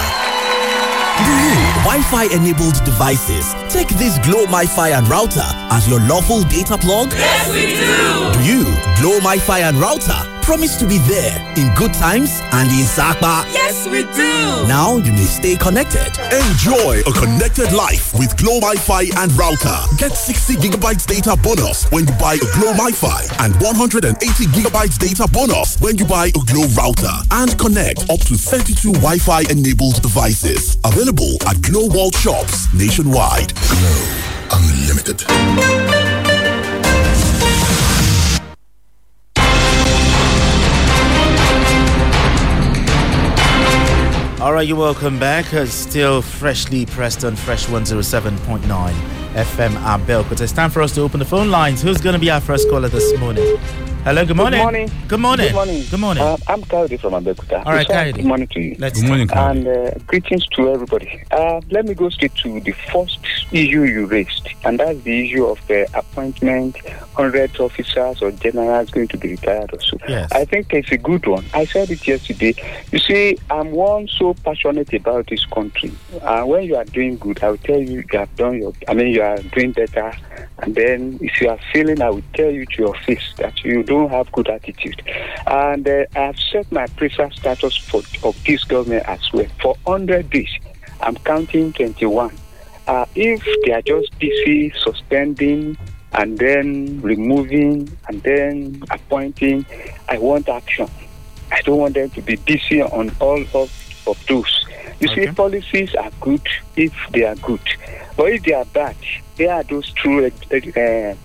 [1.23, 6.77] Do you, Wi-Fi enabled devices, take this Glo MiFi and Router as your lawful data
[6.77, 7.11] plug?
[7.13, 8.31] Yes, we do.
[8.33, 8.63] Do you,
[8.99, 13.45] Glo MiFi and Router, promise to be there in good times and in Sakpa?
[13.53, 14.67] Yes, we do.
[14.67, 16.09] Now you may stay connected.
[16.31, 19.77] Enjoy a connected life with Glo Wi-Fi and router.
[19.97, 24.17] Get 60 gigabytes data bonus when you buy a Glo Wi-Fi and 180
[24.51, 27.15] gigabytes data bonus when you buy a Glo router.
[27.31, 30.77] And connect up to 32 Wi-Fi enabled devices.
[30.83, 33.53] Available at Glo World shops nationwide.
[33.55, 34.21] Glo
[34.53, 36.30] Unlimited.
[44.41, 45.53] All right, you're welcome back.
[45.53, 48.63] Uh, still freshly pressed on Fresh 107.9
[49.35, 50.25] FM Abel.
[50.31, 51.83] It's time for us to open the phone lines.
[51.83, 53.59] Who's going to be our first caller this morning?
[54.03, 54.57] Hello, good morning.
[54.57, 54.89] Good morning.
[55.07, 55.45] Good morning.
[55.45, 55.85] Good morning.
[55.91, 56.23] Good morning.
[56.23, 57.63] Uh, I'm Kaudi from Abeokuta.
[57.67, 58.15] All right, So, Kaudi.
[58.15, 58.75] Good morning to you.
[58.79, 61.21] Let's Good morning, And uh, greetings to everybody.
[61.29, 63.19] Uh, let me go straight to the first
[63.51, 66.77] issue you raised, and that's the issue of the appointment,
[67.13, 69.99] hundreds officers or generals going to be retired or so.
[70.07, 70.31] Yes.
[70.31, 71.45] I think it's a good one.
[71.53, 72.55] I said it yesterday.
[72.91, 75.91] You see, I'm one so passionate about this country.
[76.23, 78.73] Uh, when you are doing good, I will tell you you have done your.
[78.87, 80.11] I mean, you are doing better.
[80.57, 83.83] And then, if you are failing, I will tell you to your face that you
[83.91, 85.01] don't have good attitude.
[85.47, 89.47] And uh, I have set my preferred status for of this government as well.
[89.61, 90.49] For 100 days,
[91.01, 92.33] I'm counting 21.
[92.87, 95.77] Uh, if they are just busy suspending
[96.13, 99.65] and then removing and then appointing,
[100.07, 100.89] I want action.
[101.51, 103.69] I don't want them to be busy on all of,
[104.07, 104.65] of those.
[105.01, 107.67] You see, policies are good if they are good,
[108.15, 108.95] but if they are bad,
[109.35, 111.15] they are those true, uh, uh,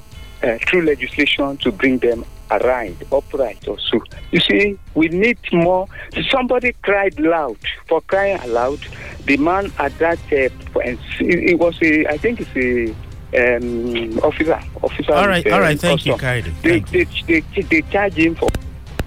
[0.43, 4.01] uh, true legislation to bring them aright, upright, or so.
[4.33, 5.89] You see, we need more.
[6.31, 8.81] Somebody cried loud for crying aloud.
[9.25, 12.95] The man at that uh, point, it was a, I think it's a
[13.37, 14.61] um, officer.
[14.83, 15.13] Officer.
[15.13, 15.79] All right, with, uh, right.
[15.79, 16.15] Thank you.
[16.15, 16.53] Kaidi.
[16.63, 18.49] They, they, they, they charge him for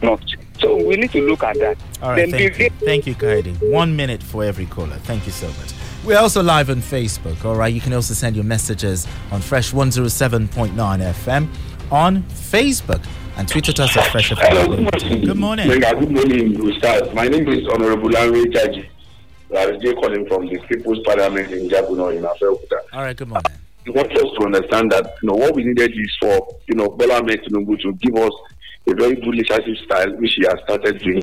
[0.02, 0.24] not.
[0.60, 1.78] So we need to look at that.
[2.02, 2.70] All right, Then thank you.
[2.86, 3.72] Thank you, Kaidi.
[3.72, 4.98] One minute for every caller.
[4.98, 5.74] Thank you so much.
[6.06, 7.74] We're also live on Facebook, all right?
[7.74, 11.48] You can also send your messages on Fresh 107.9 FM
[11.92, 13.04] on Facebook
[13.40, 15.26] and tweet at us at Fresh FM.
[15.26, 15.70] Good morning.
[15.70, 17.14] Gbenga, good morning, Ustaz.
[17.14, 18.86] My name is Honorable Lanre Jaji.
[19.58, 22.80] I was just calling from the People's Parliament in Jabuno in Abeokuta.
[22.92, 23.54] All right, good morning.
[23.88, 26.90] I want us to understand that you know what we needed is for you know
[26.90, 28.34] Bola Ahmed Tinubu to give us
[28.88, 31.22] a very good leadership style, which he has started doing.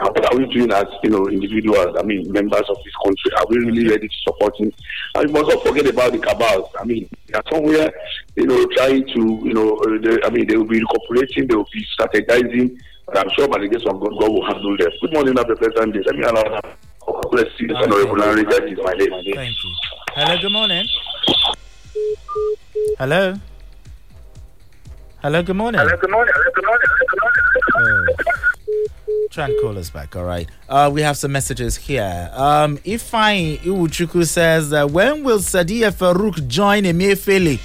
[0.00, 1.96] And what are we doing as you know individuals?
[1.98, 4.72] I mean, members of this country, are we really ready to support him?
[5.14, 6.68] And we must not forget about the cabals.
[6.78, 7.92] I mean, they are somewhere
[8.36, 11.54] you know trying to you know uh, they, I mean they will be recuperating, they
[11.54, 12.76] will be strategizing.
[13.06, 14.90] But I'm sure by the grace of God, God will handle them.
[15.00, 16.00] Good morning, Happy President Day.
[16.06, 16.76] Let me allow that.
[17.30, 19.34] Bless you, Honorable Lanre Jaji is my name.
[19.34, 19.70] Thank you.
[20.14, 20.86] Hello, good morning.
[22.98, 23.34] Hello.
[25.22, 25.80] Hello, good morning.
[25.80, 26.32] Hello, good morning.
[26.34, 26.86] Hello, good morning.
[26.88, 28.50] Hello, good morning.
[29.30, 30.48] Try and call us back, all right?
[30.68, 32.30] Uh, we have some messages here.
[32.34, 37.58] Um, Ifeanyi Iwuchukwu says, uh, when will Sadiya Farouk join Emefiele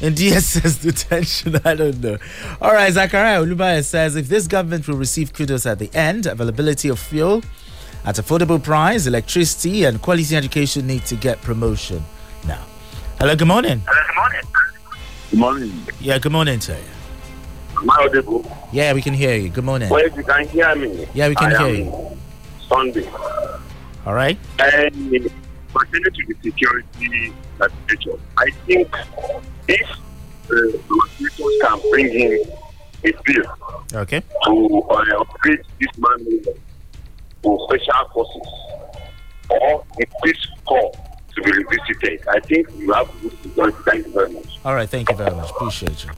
[0.00, 1.56] in DSS detention?
[1.64, 2.16] I don't know.
[2.62, 6.88] All right, Zachariah Olubaya says, if this government will receive kudos at the end, availability
[6.88, 7.42] of fuel
[8.06, 12.02] at affordable price, electricity, and quality education need to get promotion
[12.46, 12.64] now.
[13.18, 13.82] Hello, good morning.
[15.30, 15.72] Good morning.
[16.00, 16.97] Yeah, good morning to you.
[17.80, 18.44] Am I audible?
[18.72, 19.48] Yeah, we can hear you.
[19.50, 19.88] Good morning.
[19.88, 21.06] Well, if you can hear me.
[21.14, 22.18] Yeah, we can I hear am you.
[22.68, 23.08] Sunday.
[24.06, 24.38] All right.
[24.58, 25.30] And
[25.72, 27.32] pertaining to the security
[27.88, 28.94] situation, I think
[29.68, 29.88] if
[30.48, 32.52] the regulators can bring in
[33.04, 34.22] a bill Okay.
[34.44, 36.18] to uh, upgrade this man
[37.42, 38.52] to special forces
[39.50, 40.92] or a peace corps
[41.38, 43.76] to be revisited, I think you have good security.
[43.84, 44.58] Thank you very much.
[44.64, 44.88] All right.
[44.88, 45.50] Thank you very much.
[45.50, 46.10] Appreciate you.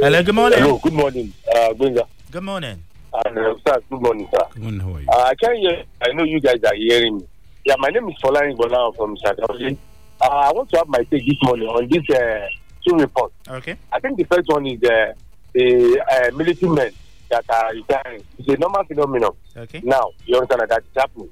[0.00, 0.58] Hello, good morning.
[0.58, 2.06] Hello, good morning, uh, Gbenga.
[2.30, 2.82] Good morning.
[3.24, 4.44] And uh, sir, good morning, sir.
[4.54, 5.08] Good morning, how are you?
[5.08, 5.84] Uh, I can hear.
[6.02, 7.26] I know you guys are hearing me.
[7.64, 9.76] Yeah, my name is Folani Bola from Sakauji.
[10.20, 12.46] Uh, I want to have my take this morning on this uh,
[12.86, 13.34] two reports.
[13.48, 13.76] Okay.
[13.92, 15.12] I think the first one is uh,
[15.52, 16.90] the uh, military men
[17.30, 18.22] that are retiring.
[18.38, 19.32] It's a normal phenomenon.
[19.56, 19.80] Okay.
[19.84, 21.30] Now, you understand that it's happening.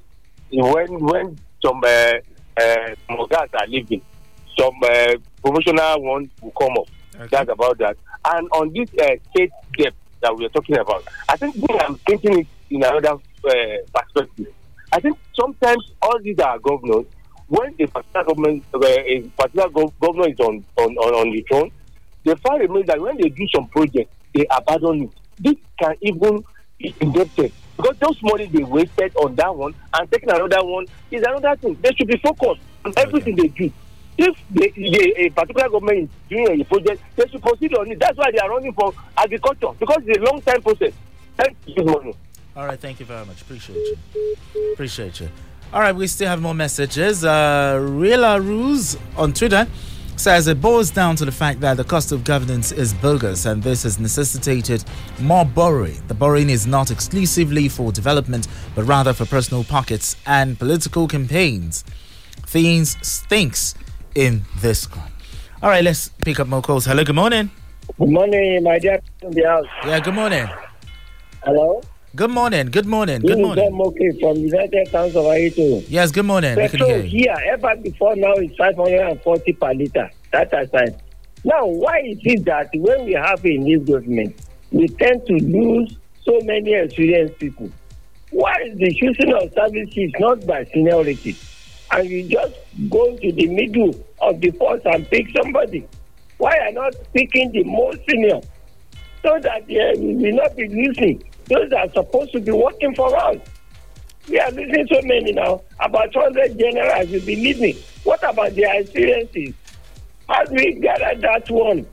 [0.52, 2.12] When when some uh,
[2.61, 4.03] uh, some guys are leaving,
[4.59, 6.88] some uh, promotional ones will come up.
[7.30, 7.96] That's about that.
[8.24, 12.40] And on this uh, state debt that we are talking about, I think I'm thinking
[12.40, 13.55] it in another uh,
[13.94, 14.53] perspective.
[14.92, 17.07] I think sometimes all these are governors.
[17.48, 21.42] When a particular government, uh, a particular gov- governor is on, on, on, on the
[21.48, 21.70] throne,
[22.24, 25.11] they find a that when they do some project, they abandon it.
[25.38, 26.44] This can even
[26.78, 31.22] be indebted because those money they wasted on that one and taking another one is
[31.22, 31.76] another thing.
[31.82, 33.72] They should be focused on everything they do.
[34.18, 37.98] If they, they, a particular government is doing a project, they should proceed on it.
[37.98, 40.92] That's why they are running for agriculture because it's a long time process.
[41.36, 42.14] Thank you, money.
[42.54, 43.40] All right, thank you very much.
[43.40, 44.72] Appreciate you.
[44.74, 45.28] Appreciate you.
[45.72, 47.24] All right, we still have more messages.
[47.24, 49.66] Uh, Rila Ruse on Twitter
[50.16, 53.62] says it boils down to the fact that the cost of governance is bogus and
[53.62, 54.84] this has necessitated
[55.18, 56.00] more borrowing.
[56.08, 61.82] The borrowing is not exclusively for development, but rather for personal pockets and political campaigns.
[62.46, 63.74] Things stinks
[64.14, 65.10] in this one.
[65.62, 66.84] All right, let's pick up more calls.
[66.84, 67.50] Hello, good morning.
[67.98, 69.66] Good morning, my dear in the house.
[69.84, 70.48] Yeah, good morning.
[71.44, 71.80] Hello?
[72.14, 72.66] Good morning.
[72.66, 73.20] Good morning.
[73.22, 73.64] Good morning.
[73.64, 75.82] Dem Moke from United Towns of Aito.
[75.88, 76.56] Yes, good morning.
[76.56, 80.10] We can hear here, ever before now is 540 per litre.
[80.30, 81.00] That aside.
[81.42, 84.36] Now, why is it that when we have a new government,
[84.70, 87.70] we tend to lose so many experienced people?
[88.30, 91.34] Why is the choosing of services not by seniority?
[91.92, 92.52] And you just
[92.90, 95.88] go to the middle of the force and pick somebody.
[96.36, 98.42] Why are not picking the most senior?
[99.22, 102.95] So that uh, we will not be losing those that are supposed to be working
[102.95, 103.38] for us.
[104.28, 105.62] We are losing so many now.
[105.80, 107.76] About 200 generals will be leaving.
[108.05, 109.55] What about their experiences?
[110.28, 111.84] How do we gather that one?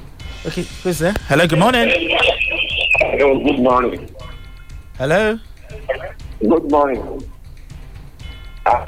[0.46, 0.64] okay.
[0.84, 1.16] Who's there?
[1.28, 1.46] Hello.
[1.48, 1.90] Good morning.
[3.02, 4.16] Hello, good morning.
[4.98, 5.38] Hello.
[6.40, 7.30] Good morning.
[8.66, 8.86] Uh,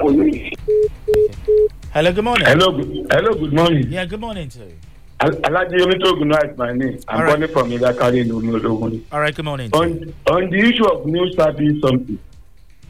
[1.92, 2.12] Hello.
[2.12, 2.46] Good morning.
[2.46, 2.72] hello,
[3.10, 3.92] hello, good morning.
[3.92, 4.06] Yeah.
[4.06, 4.87] Good morning to you.
[5.20, 7.00] Al- Alaji Onitogun is my name.
[7.08, 7.34] I'm right.
[7.34, 9.04] calling from Ilakari in Ogun.
[9.10, 9.34] All right.
[9.34, 9.70] Good morning.
[9.72, 12.18] On, on the issue of new service something,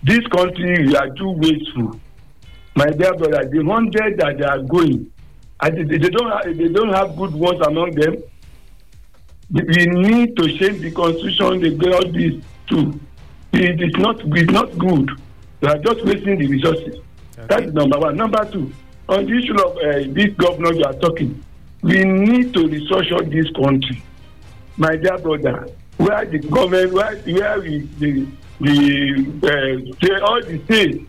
[0.03, 1.99] this country we are too wasteful.
[2.77, 5.11] My dear brother, the hundred that they are going,
[5.63, 8.23] and they, they don't have, they don't have good ones among them.
[9.51, 11.61] We need to change the constitution.
[11.63, 12.35] They get all this
[12.69, 13.01] too.
[13.55, 15.11] It is not it's not good.
[15.63, 17.01] We are just wasting the resources.
[17.37, 18.17] That is number one.
[18.17, 18.71] Number two,
[19.09, 21.43] on the issue of uh, this governor you are talking,
[21.83, 24.03] we need to restructure this country.
[24.77, 25.69] My dear brother
[25.99, 28.27] where the government where where we the
[28.61, 28.77] the
[29.43, 31.05] uh, say all the states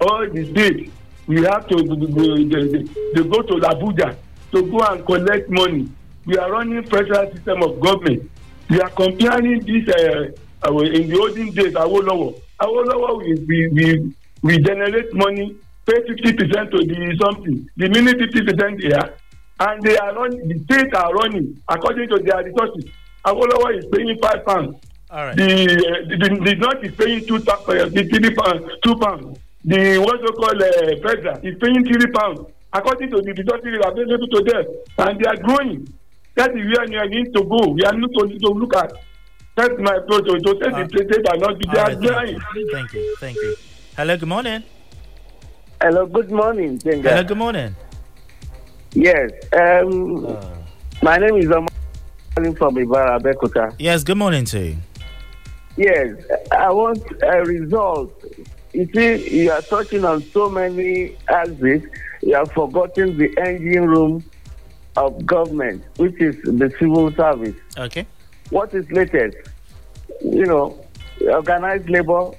[0.00, 0.90] all the states
[1.26, 4.16] we have to go they go to abuja
[4.52, 5.88] to go and collect money.
[6.26, 8.30] We are running federal system of government.
[8.68, 10.30] We are comparing this uh,
[10.68, 12.40] our in the olden days awolowo.
[12.60, 15.56] Awolowo we we we we generate money
[15.86, 17.68] pay fifty percent to the something.
[17.76, 19.14] The minute fifty percent here
[19.60, 22.84] and they are running the states are running according to their resources
[23.24, 24.76] awolowo is paying five pounds
[25.10, 25.36] All right.
[25.36, 28.96] the uh, the the the north is paying two ta- uh, the three pounds two
[28.96, 30.70] pounds the what you call uh,
[31.06, 32.40] federal is paying three pounds
[32.72, 34.64] according to the resources available to them
[35.06, 35.86] and they are growing
[36.34, 38.90] that is where we need to go we are need to to look at
[39.54, 42.56] that's my approach to to say the state are not they All are right, thank
[42.56, 42.68] you.
[42.72, 43.16] Thank you.
[43.20, 43.54] Thank you.
[43.96, 44.16] Hello.
[44.16, 44.62] Good morning.
[45.82, 47.10] Hello, good morning, Gbenga.
[47.10, 47.24] Hello.
[47.24, 47.76] Good morning.
[48.94, 49.30] Yes.
[49.52, 50.38] Um,
[51.02, 51.68] my name is Omar
[52.34, 53.74] from Ibara, Bekuta.
[53.78, 54.04] Yes.
[54.04, 54.76] Good morning to you.
[55.76, 56.16] Yes,
[56.50, 58.12] I want a result.
[58.74, 61.82] You see, you are touching on so many axes.
[62.20, 64.24] You have forgotten the engine room
[64.96, 67.56] of government, which is the civil service.
[67.78, 68.06] Okay.
[68.50, 69.36] What is latest?
[70.22, 70.84] You know,
[71.22, 72.32] organized labor,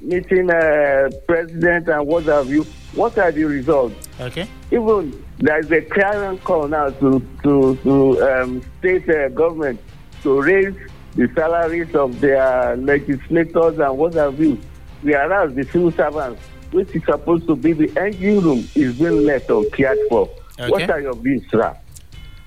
[0.00, 2.64] meeting uh, president and what have you.
[2.94, 4.08] What are the results?
[4.18, 4.48] Okay.
[4.70, 9.80] Even there is a clarion call now to to to um, state uh, government
[10.22, 10.74] to raise
[11.14, 14.58] the salaries of their legislators and what have you.
[15.02, 19.48] Whereas the civil servants, which is supposed to be the engine room, is being left
[19.48, 20.28] uncared for.
[20.58, 20.70] Okay.
[20.70, 21.76] What are your views, sir?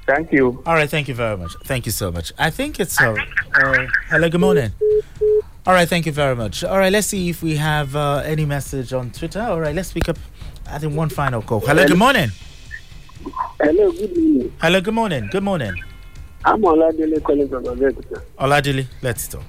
[0.05, 0.61] Thank you.
[0.65, 0.89] All right.
[0.89, 1.53] Thank you very much.
[1.63, 2.33] Thank you so much.
[2.37, 3.15] I think it's uh,
[3.53, 4.71] Uh, hello, good morning.
[5.65, 6.63] All right, thank you very much.
[6.63, 9.41] All right, let's see if we have uh, any message on Twitter.
[9.41, 10.17] All right, let's pick up,
[10.67, 11.59] I think, one final call.
[11.59, 12.31] Hello, good morning.
[13.63, 14.51] Hello, good morning.
[14.59, 15.27] Hello, good morning.
[15.31, 15.73] Good morning.
[16.43, 18.21] I'm Oladele calling from Abeokuta.
[18.39, 19.43] Oladili, let's talk.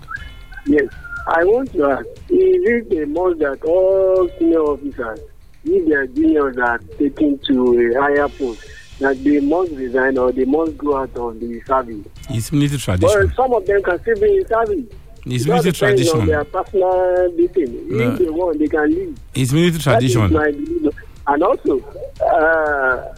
[0.67, 0.85] Yes,
[1.27, 5.21] I want to ask, is it a must that all senior officers,
[5.65, 8.63] if their juniors are taken to a higher post,
[9.01, 12.05] that they must resign or they must go out of the service?
[12.29, 13.33] It's military But tradition.
[13.35, 14.85] some of them can still be in service.
[15.25, 16.27] It's It military just depends on tradition.
[16.27, 17.69] their personal detail.
[17.87, 18.13] No.
[18.13, 19.19] If they want, they can leave.
[19.35, 20.33] It's military That is tradition.
[20.35, 20.95] my belief.
[21.29, 21.81] And also,
[22.21, 23.15] uh,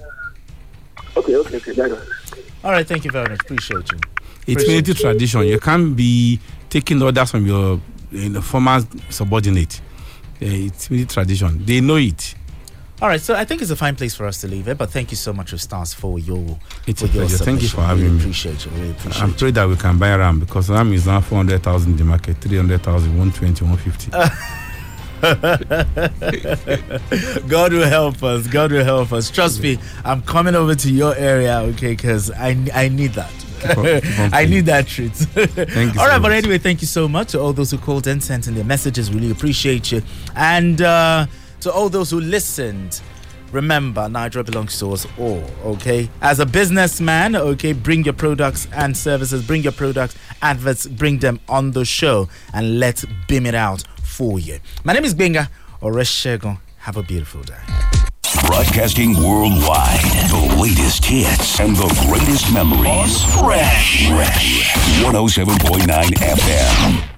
[1.17, 2.01] okay, okay, okay, that's all.
[2.65, 3.41] All right, thank you very much.
[3.43, 3.99] Appreciate you.
[4.47, 5.43] It's Appreciate military tradition.
[5.43, 6.41] You can't be
[6.71, 9.81] taking orders from your you know, former subordinate.
[10.41, 11.65] Uh, it's military tradition.
[11.65, 12.35] They know it.
[13.03, 14.89] All right, so I think it's a fine place for us to leave it, but
[14.91, 17.45] thank you so much, Ustaz, for your It's for a your pleasure.
[17.45, 18.21] Thank you for having really me.
[18.21, 18.71] Appreciate you.
[18.71, 21.97] Really appreciate I'm praying that we can buy RAM because RAM is now 400,000 in
[21.99, 24.11] the market, 300,000, 120, 150.
[27.49, 28.47] God will help us.
[28.47, 29.31] God will help us.
[29.31, 31.93] Trust me, I'm coming over to your area, okay?
[31.95, 33.31] Because I I need that.
[33.61, 35.13] Keep on- keep on I need that treat.
[35.13, 35.67] Thank you
[36.01, 38.23] all so right, but anyway, thank you so much to all those who called and
[38.23, 39.13] sent in their messages.
[39.13, 40.03] Really appreciate you.
[40.37, 41.27] And uh,
[41.61, 43.01] to all those who listened,
[43.53, 46.09] remember, Nigeria belongs to us all, okay?
[46.21, 51.41] As a businessman, okay, bring your products and services, bring your products, adverts, bring them
[51.49, 53.85] on the show, and let's beam it out
[54.15, 54.61] for you.
[54.85, 55.51] My name is Benga
[55.83, 56.59] Oreshegon.
[56.79, 57.59] Have a beautiful day.
[58.47, 60.01] Broadcasting worldwide.
[60.31, 63.25] The latest hits and the greatest memories.
[63.41, 64.09] Fresh.
[64.09, 64.73] Fresh.
[65.03, 65.87] 107.9
[66.39, 67.11] FM.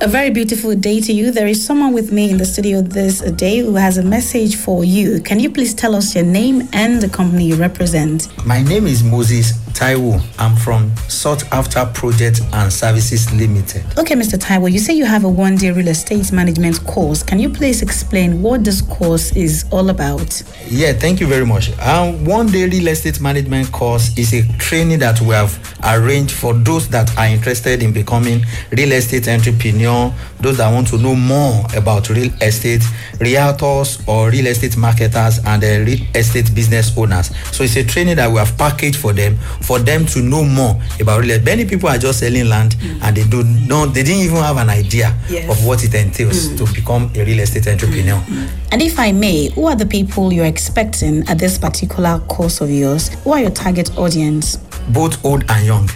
[0.00, 1.30] A very beautiful day to you.
[1.32, 4.84] There is someone with me in the studio this day who has a message for
[4.84, 5.20] you.
[5.20, 8.28] Can you please tell us your name and the company you represent?
[8.46, 10.20] My name is Moses Taiwo.
[10.40, 13.84] I'm from Sought After Project and Services Limited.
[13.96, 14.36] Okay, Mr.
[14.36, 17.22] Taiwo, you say you have a one day real estate management course.
[17.22, 20.42] Can you please explain what this course is all about?
[20.66, 21.78] Yeah, thank you very much.
[21.78, 26.54] Um, one day real estate management course is a training that we have arranged for
[26.54, 31.64] those that are interested in becoming real estate entrepreneur, those that want to know more
[31.76, 32.82] about real estate,
[33.18, 37.30] realtors or real estate marketers and uh, real estate business owners.
[37.54, 40.80] So it's a training that we have packaged for them, for them to know more
[40.98, 41.44] about real estate.
[41.44, 43.02] Many people are just selling land mm.
[43.02, 45.50] and they do not, they didn't even have an idea Yes.
[45.50, 46.56] of what it entails mm.
[46.56, 47.72] to become a real estate mm.
[47.72, 48.22] entrepreneur.
[48.72, 52.70] And if I may, who are the people you're expecting at this particular course of
[52.70, 53.08] yours?
[53.24, 54.56] Who are your target audience?
[54.88, 55.88] both old and young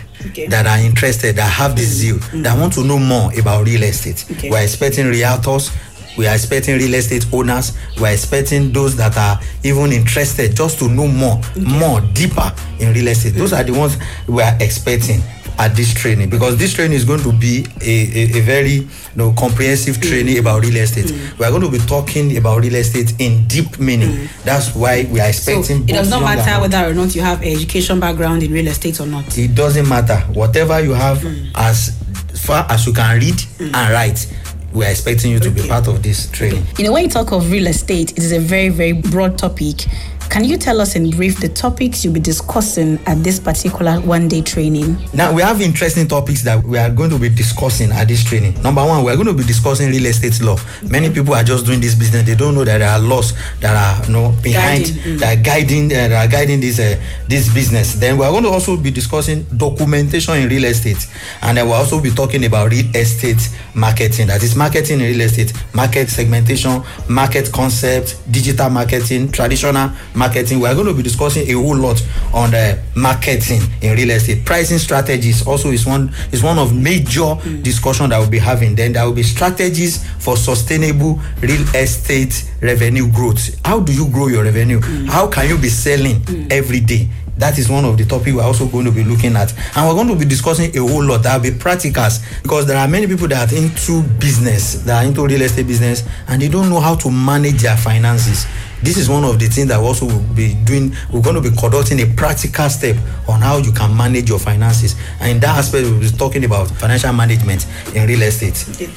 [0.48, 4.24] that are interested, that have this zeal, that want to know more about real estate.
[4.30, 4.50] Okay.
[4.50, 5.74] We're expecting realtors,
[6.16, 10.88] we are expecting real estate owners, we're expecting those that are even interested just to
[10.88, 13.30] know more, more deeper in real estate.
[13.30, 13.96] Those are the ones
[14.28, 15.20] we are expecting
[15.58, 18.88] at this training because this training is going to be a, a, a very you
[19.16, 20.08] know, comprehensive mm.
[20.08, 21.06] training about real estate.
[21.06, 21.38] Mm.
[21.38, 24.10] We are going to be talking about real estate in deep meaning.
[24.10, 24.44] Mm.
[24.44, 25.78] That's why we are expecting.
[25.78, 29.00] So it does not matter whether or not you have education background in real estate
[29.00, 29.36] or not.
[29.38, 31.98] it doesn't matter whatever you have as
[32.34, 34.26] far as you can read and write
[34.72, 37.32] we are expecting you to be part of this training You know, when you talk
[37.32, 39.86] of real estate, it is a very, very broad topic.
[40.32, 44.28] Can you tell us in brief the topics you'll be discussing at this particular one
[44.28, 44.96] day training?
[45.12, 48.54] now we have interesting topics that we are going to be discussing at this training.
[48.62, 50.56] Number one we are going to be discussing real estate law.
[50.88, 52.22] Many people are just doing this business.
[52.22, 55.18] They don't know that there are laws that are you know behind Guiding, mm.
[55.18, 57.92] that are guiding uh, that are guiding this uh, this business.
[57.92, 61.06] Then we are going to also be discussing documentation in real estate.
[61.42, 64.28] And then we'll also be talking about real estate marketing.
[64.28, 65.52] That is marketing in real estate.
[65.74, 71.52] Market segmentation market concept digital marketing traditional marketing we are going to be discussing a
[71.54, 72.00] whole lot
[72.32, 74.44] on the marketing in real estate.
[74.44, 77.62] Pricing strategies also is one is one of major mm.
[77.62, 78.74] discussion that we'll be having.
[78.76, 83.60] Then there will be strategies for sustainable real estate revenue growth.
[83.64, 84.80] How do you grow your revenue?
[84.80, 85.08] Mm.
[85.08, 86.52] How can you be selling mm.
[86.52, 87.08] every day?
[87.38, 89.52] That is one of the topic we're also going to be looking at.
[89.76, 91.24] And we're going to be discussing a whole lot.
[91.24, 95.08] That will be practicals because there are many people that are into business that are
[95.08, 98.46] into real estate business and they don't know how to manage their finances
[98.82, 101.54] this is one of the things that also will be doing we're going to be
[101.56, 102.96] conducting a practical step
[103.28, 106.68] on how you can manage your finances and in that aspect we'll be talking about
[106.72, 108.56] financial management in real estate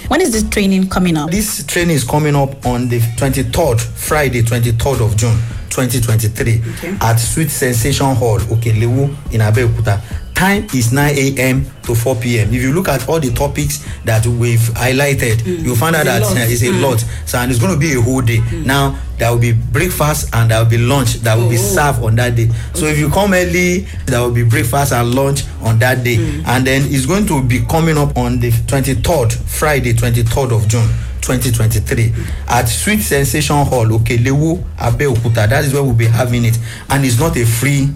[0.09, 1.29] When is this training coming up?
[1.31, 5.37] this training is coming up on the 23rd friday 23rd of june
[5.69, 6.97] 2023 Okay.
[7.01, 10.01] at sweet sensation hall okelewu in abeokuta
[10.35, 11.65] time is 9 a.m.
[11.83, 12.53] to 4 p.m.
[12.53, 15.63] If you look at all the topics that we've highlighted, Mm.
[15.63, 16.81] you'll find out It's a that uh, it's a Mm.
[16.81, 17.03] lot.
[17.25, 18.41] So and it's going to be a whole day.
[18.65, 21.61] Now there will be breakfast and there will be lunch that will be Oh.
[21.75, 22.49] served on that day.
[22.73, 26.17] So if you come early, there will be breakfast and lunch on that day.
[26.45, 30.87] And then it's going to be coming up on the 23rd, Friday, 23rd of June.
[31.21, 32.13] 2023
[32.49, 35.49] at Sweet Sensation Hall, okay, Okelewu, Abeokuta.
[35.49, 36.55] That is where we'll be having it,
[36.91, 37.89] and it's not a free.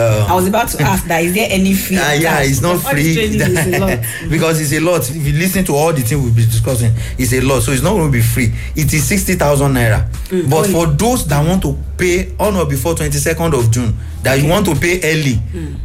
[0.00, 1.22] Uh, I was about to ask that.
[1.22, 1.98] Is there any fee?
[2.00, 3.98] Ah, yeah, it's not free training is a lot.
[4.30, 5.02] because it's a lot.
[5.10, 7.62] If you listen to all the things we'll be discussing, it's a lot.
[7.62, 8.52] So it's not going to be free.
[8.76, 10.08] It is sixty thousand naira.
[10.28, 10.72] Mm, But only.
[10.72, 14.48] for those that want to pay on or before twenty second of June, that you
[14.48, 15.38] want to pay early,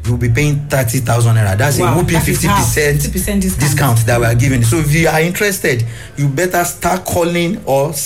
[0.06, 1.58] you'll be paying thirty thousand naira.
[1.58, 1.82] That's Mm.
[1.82, 3.60] Wow, a whooping fifty percent 50% discount.
[3.60, 4.64] discount that we are giving.
[4.64, 5.84] So if you are interested,
[6.16, 8.04] you better start calling or send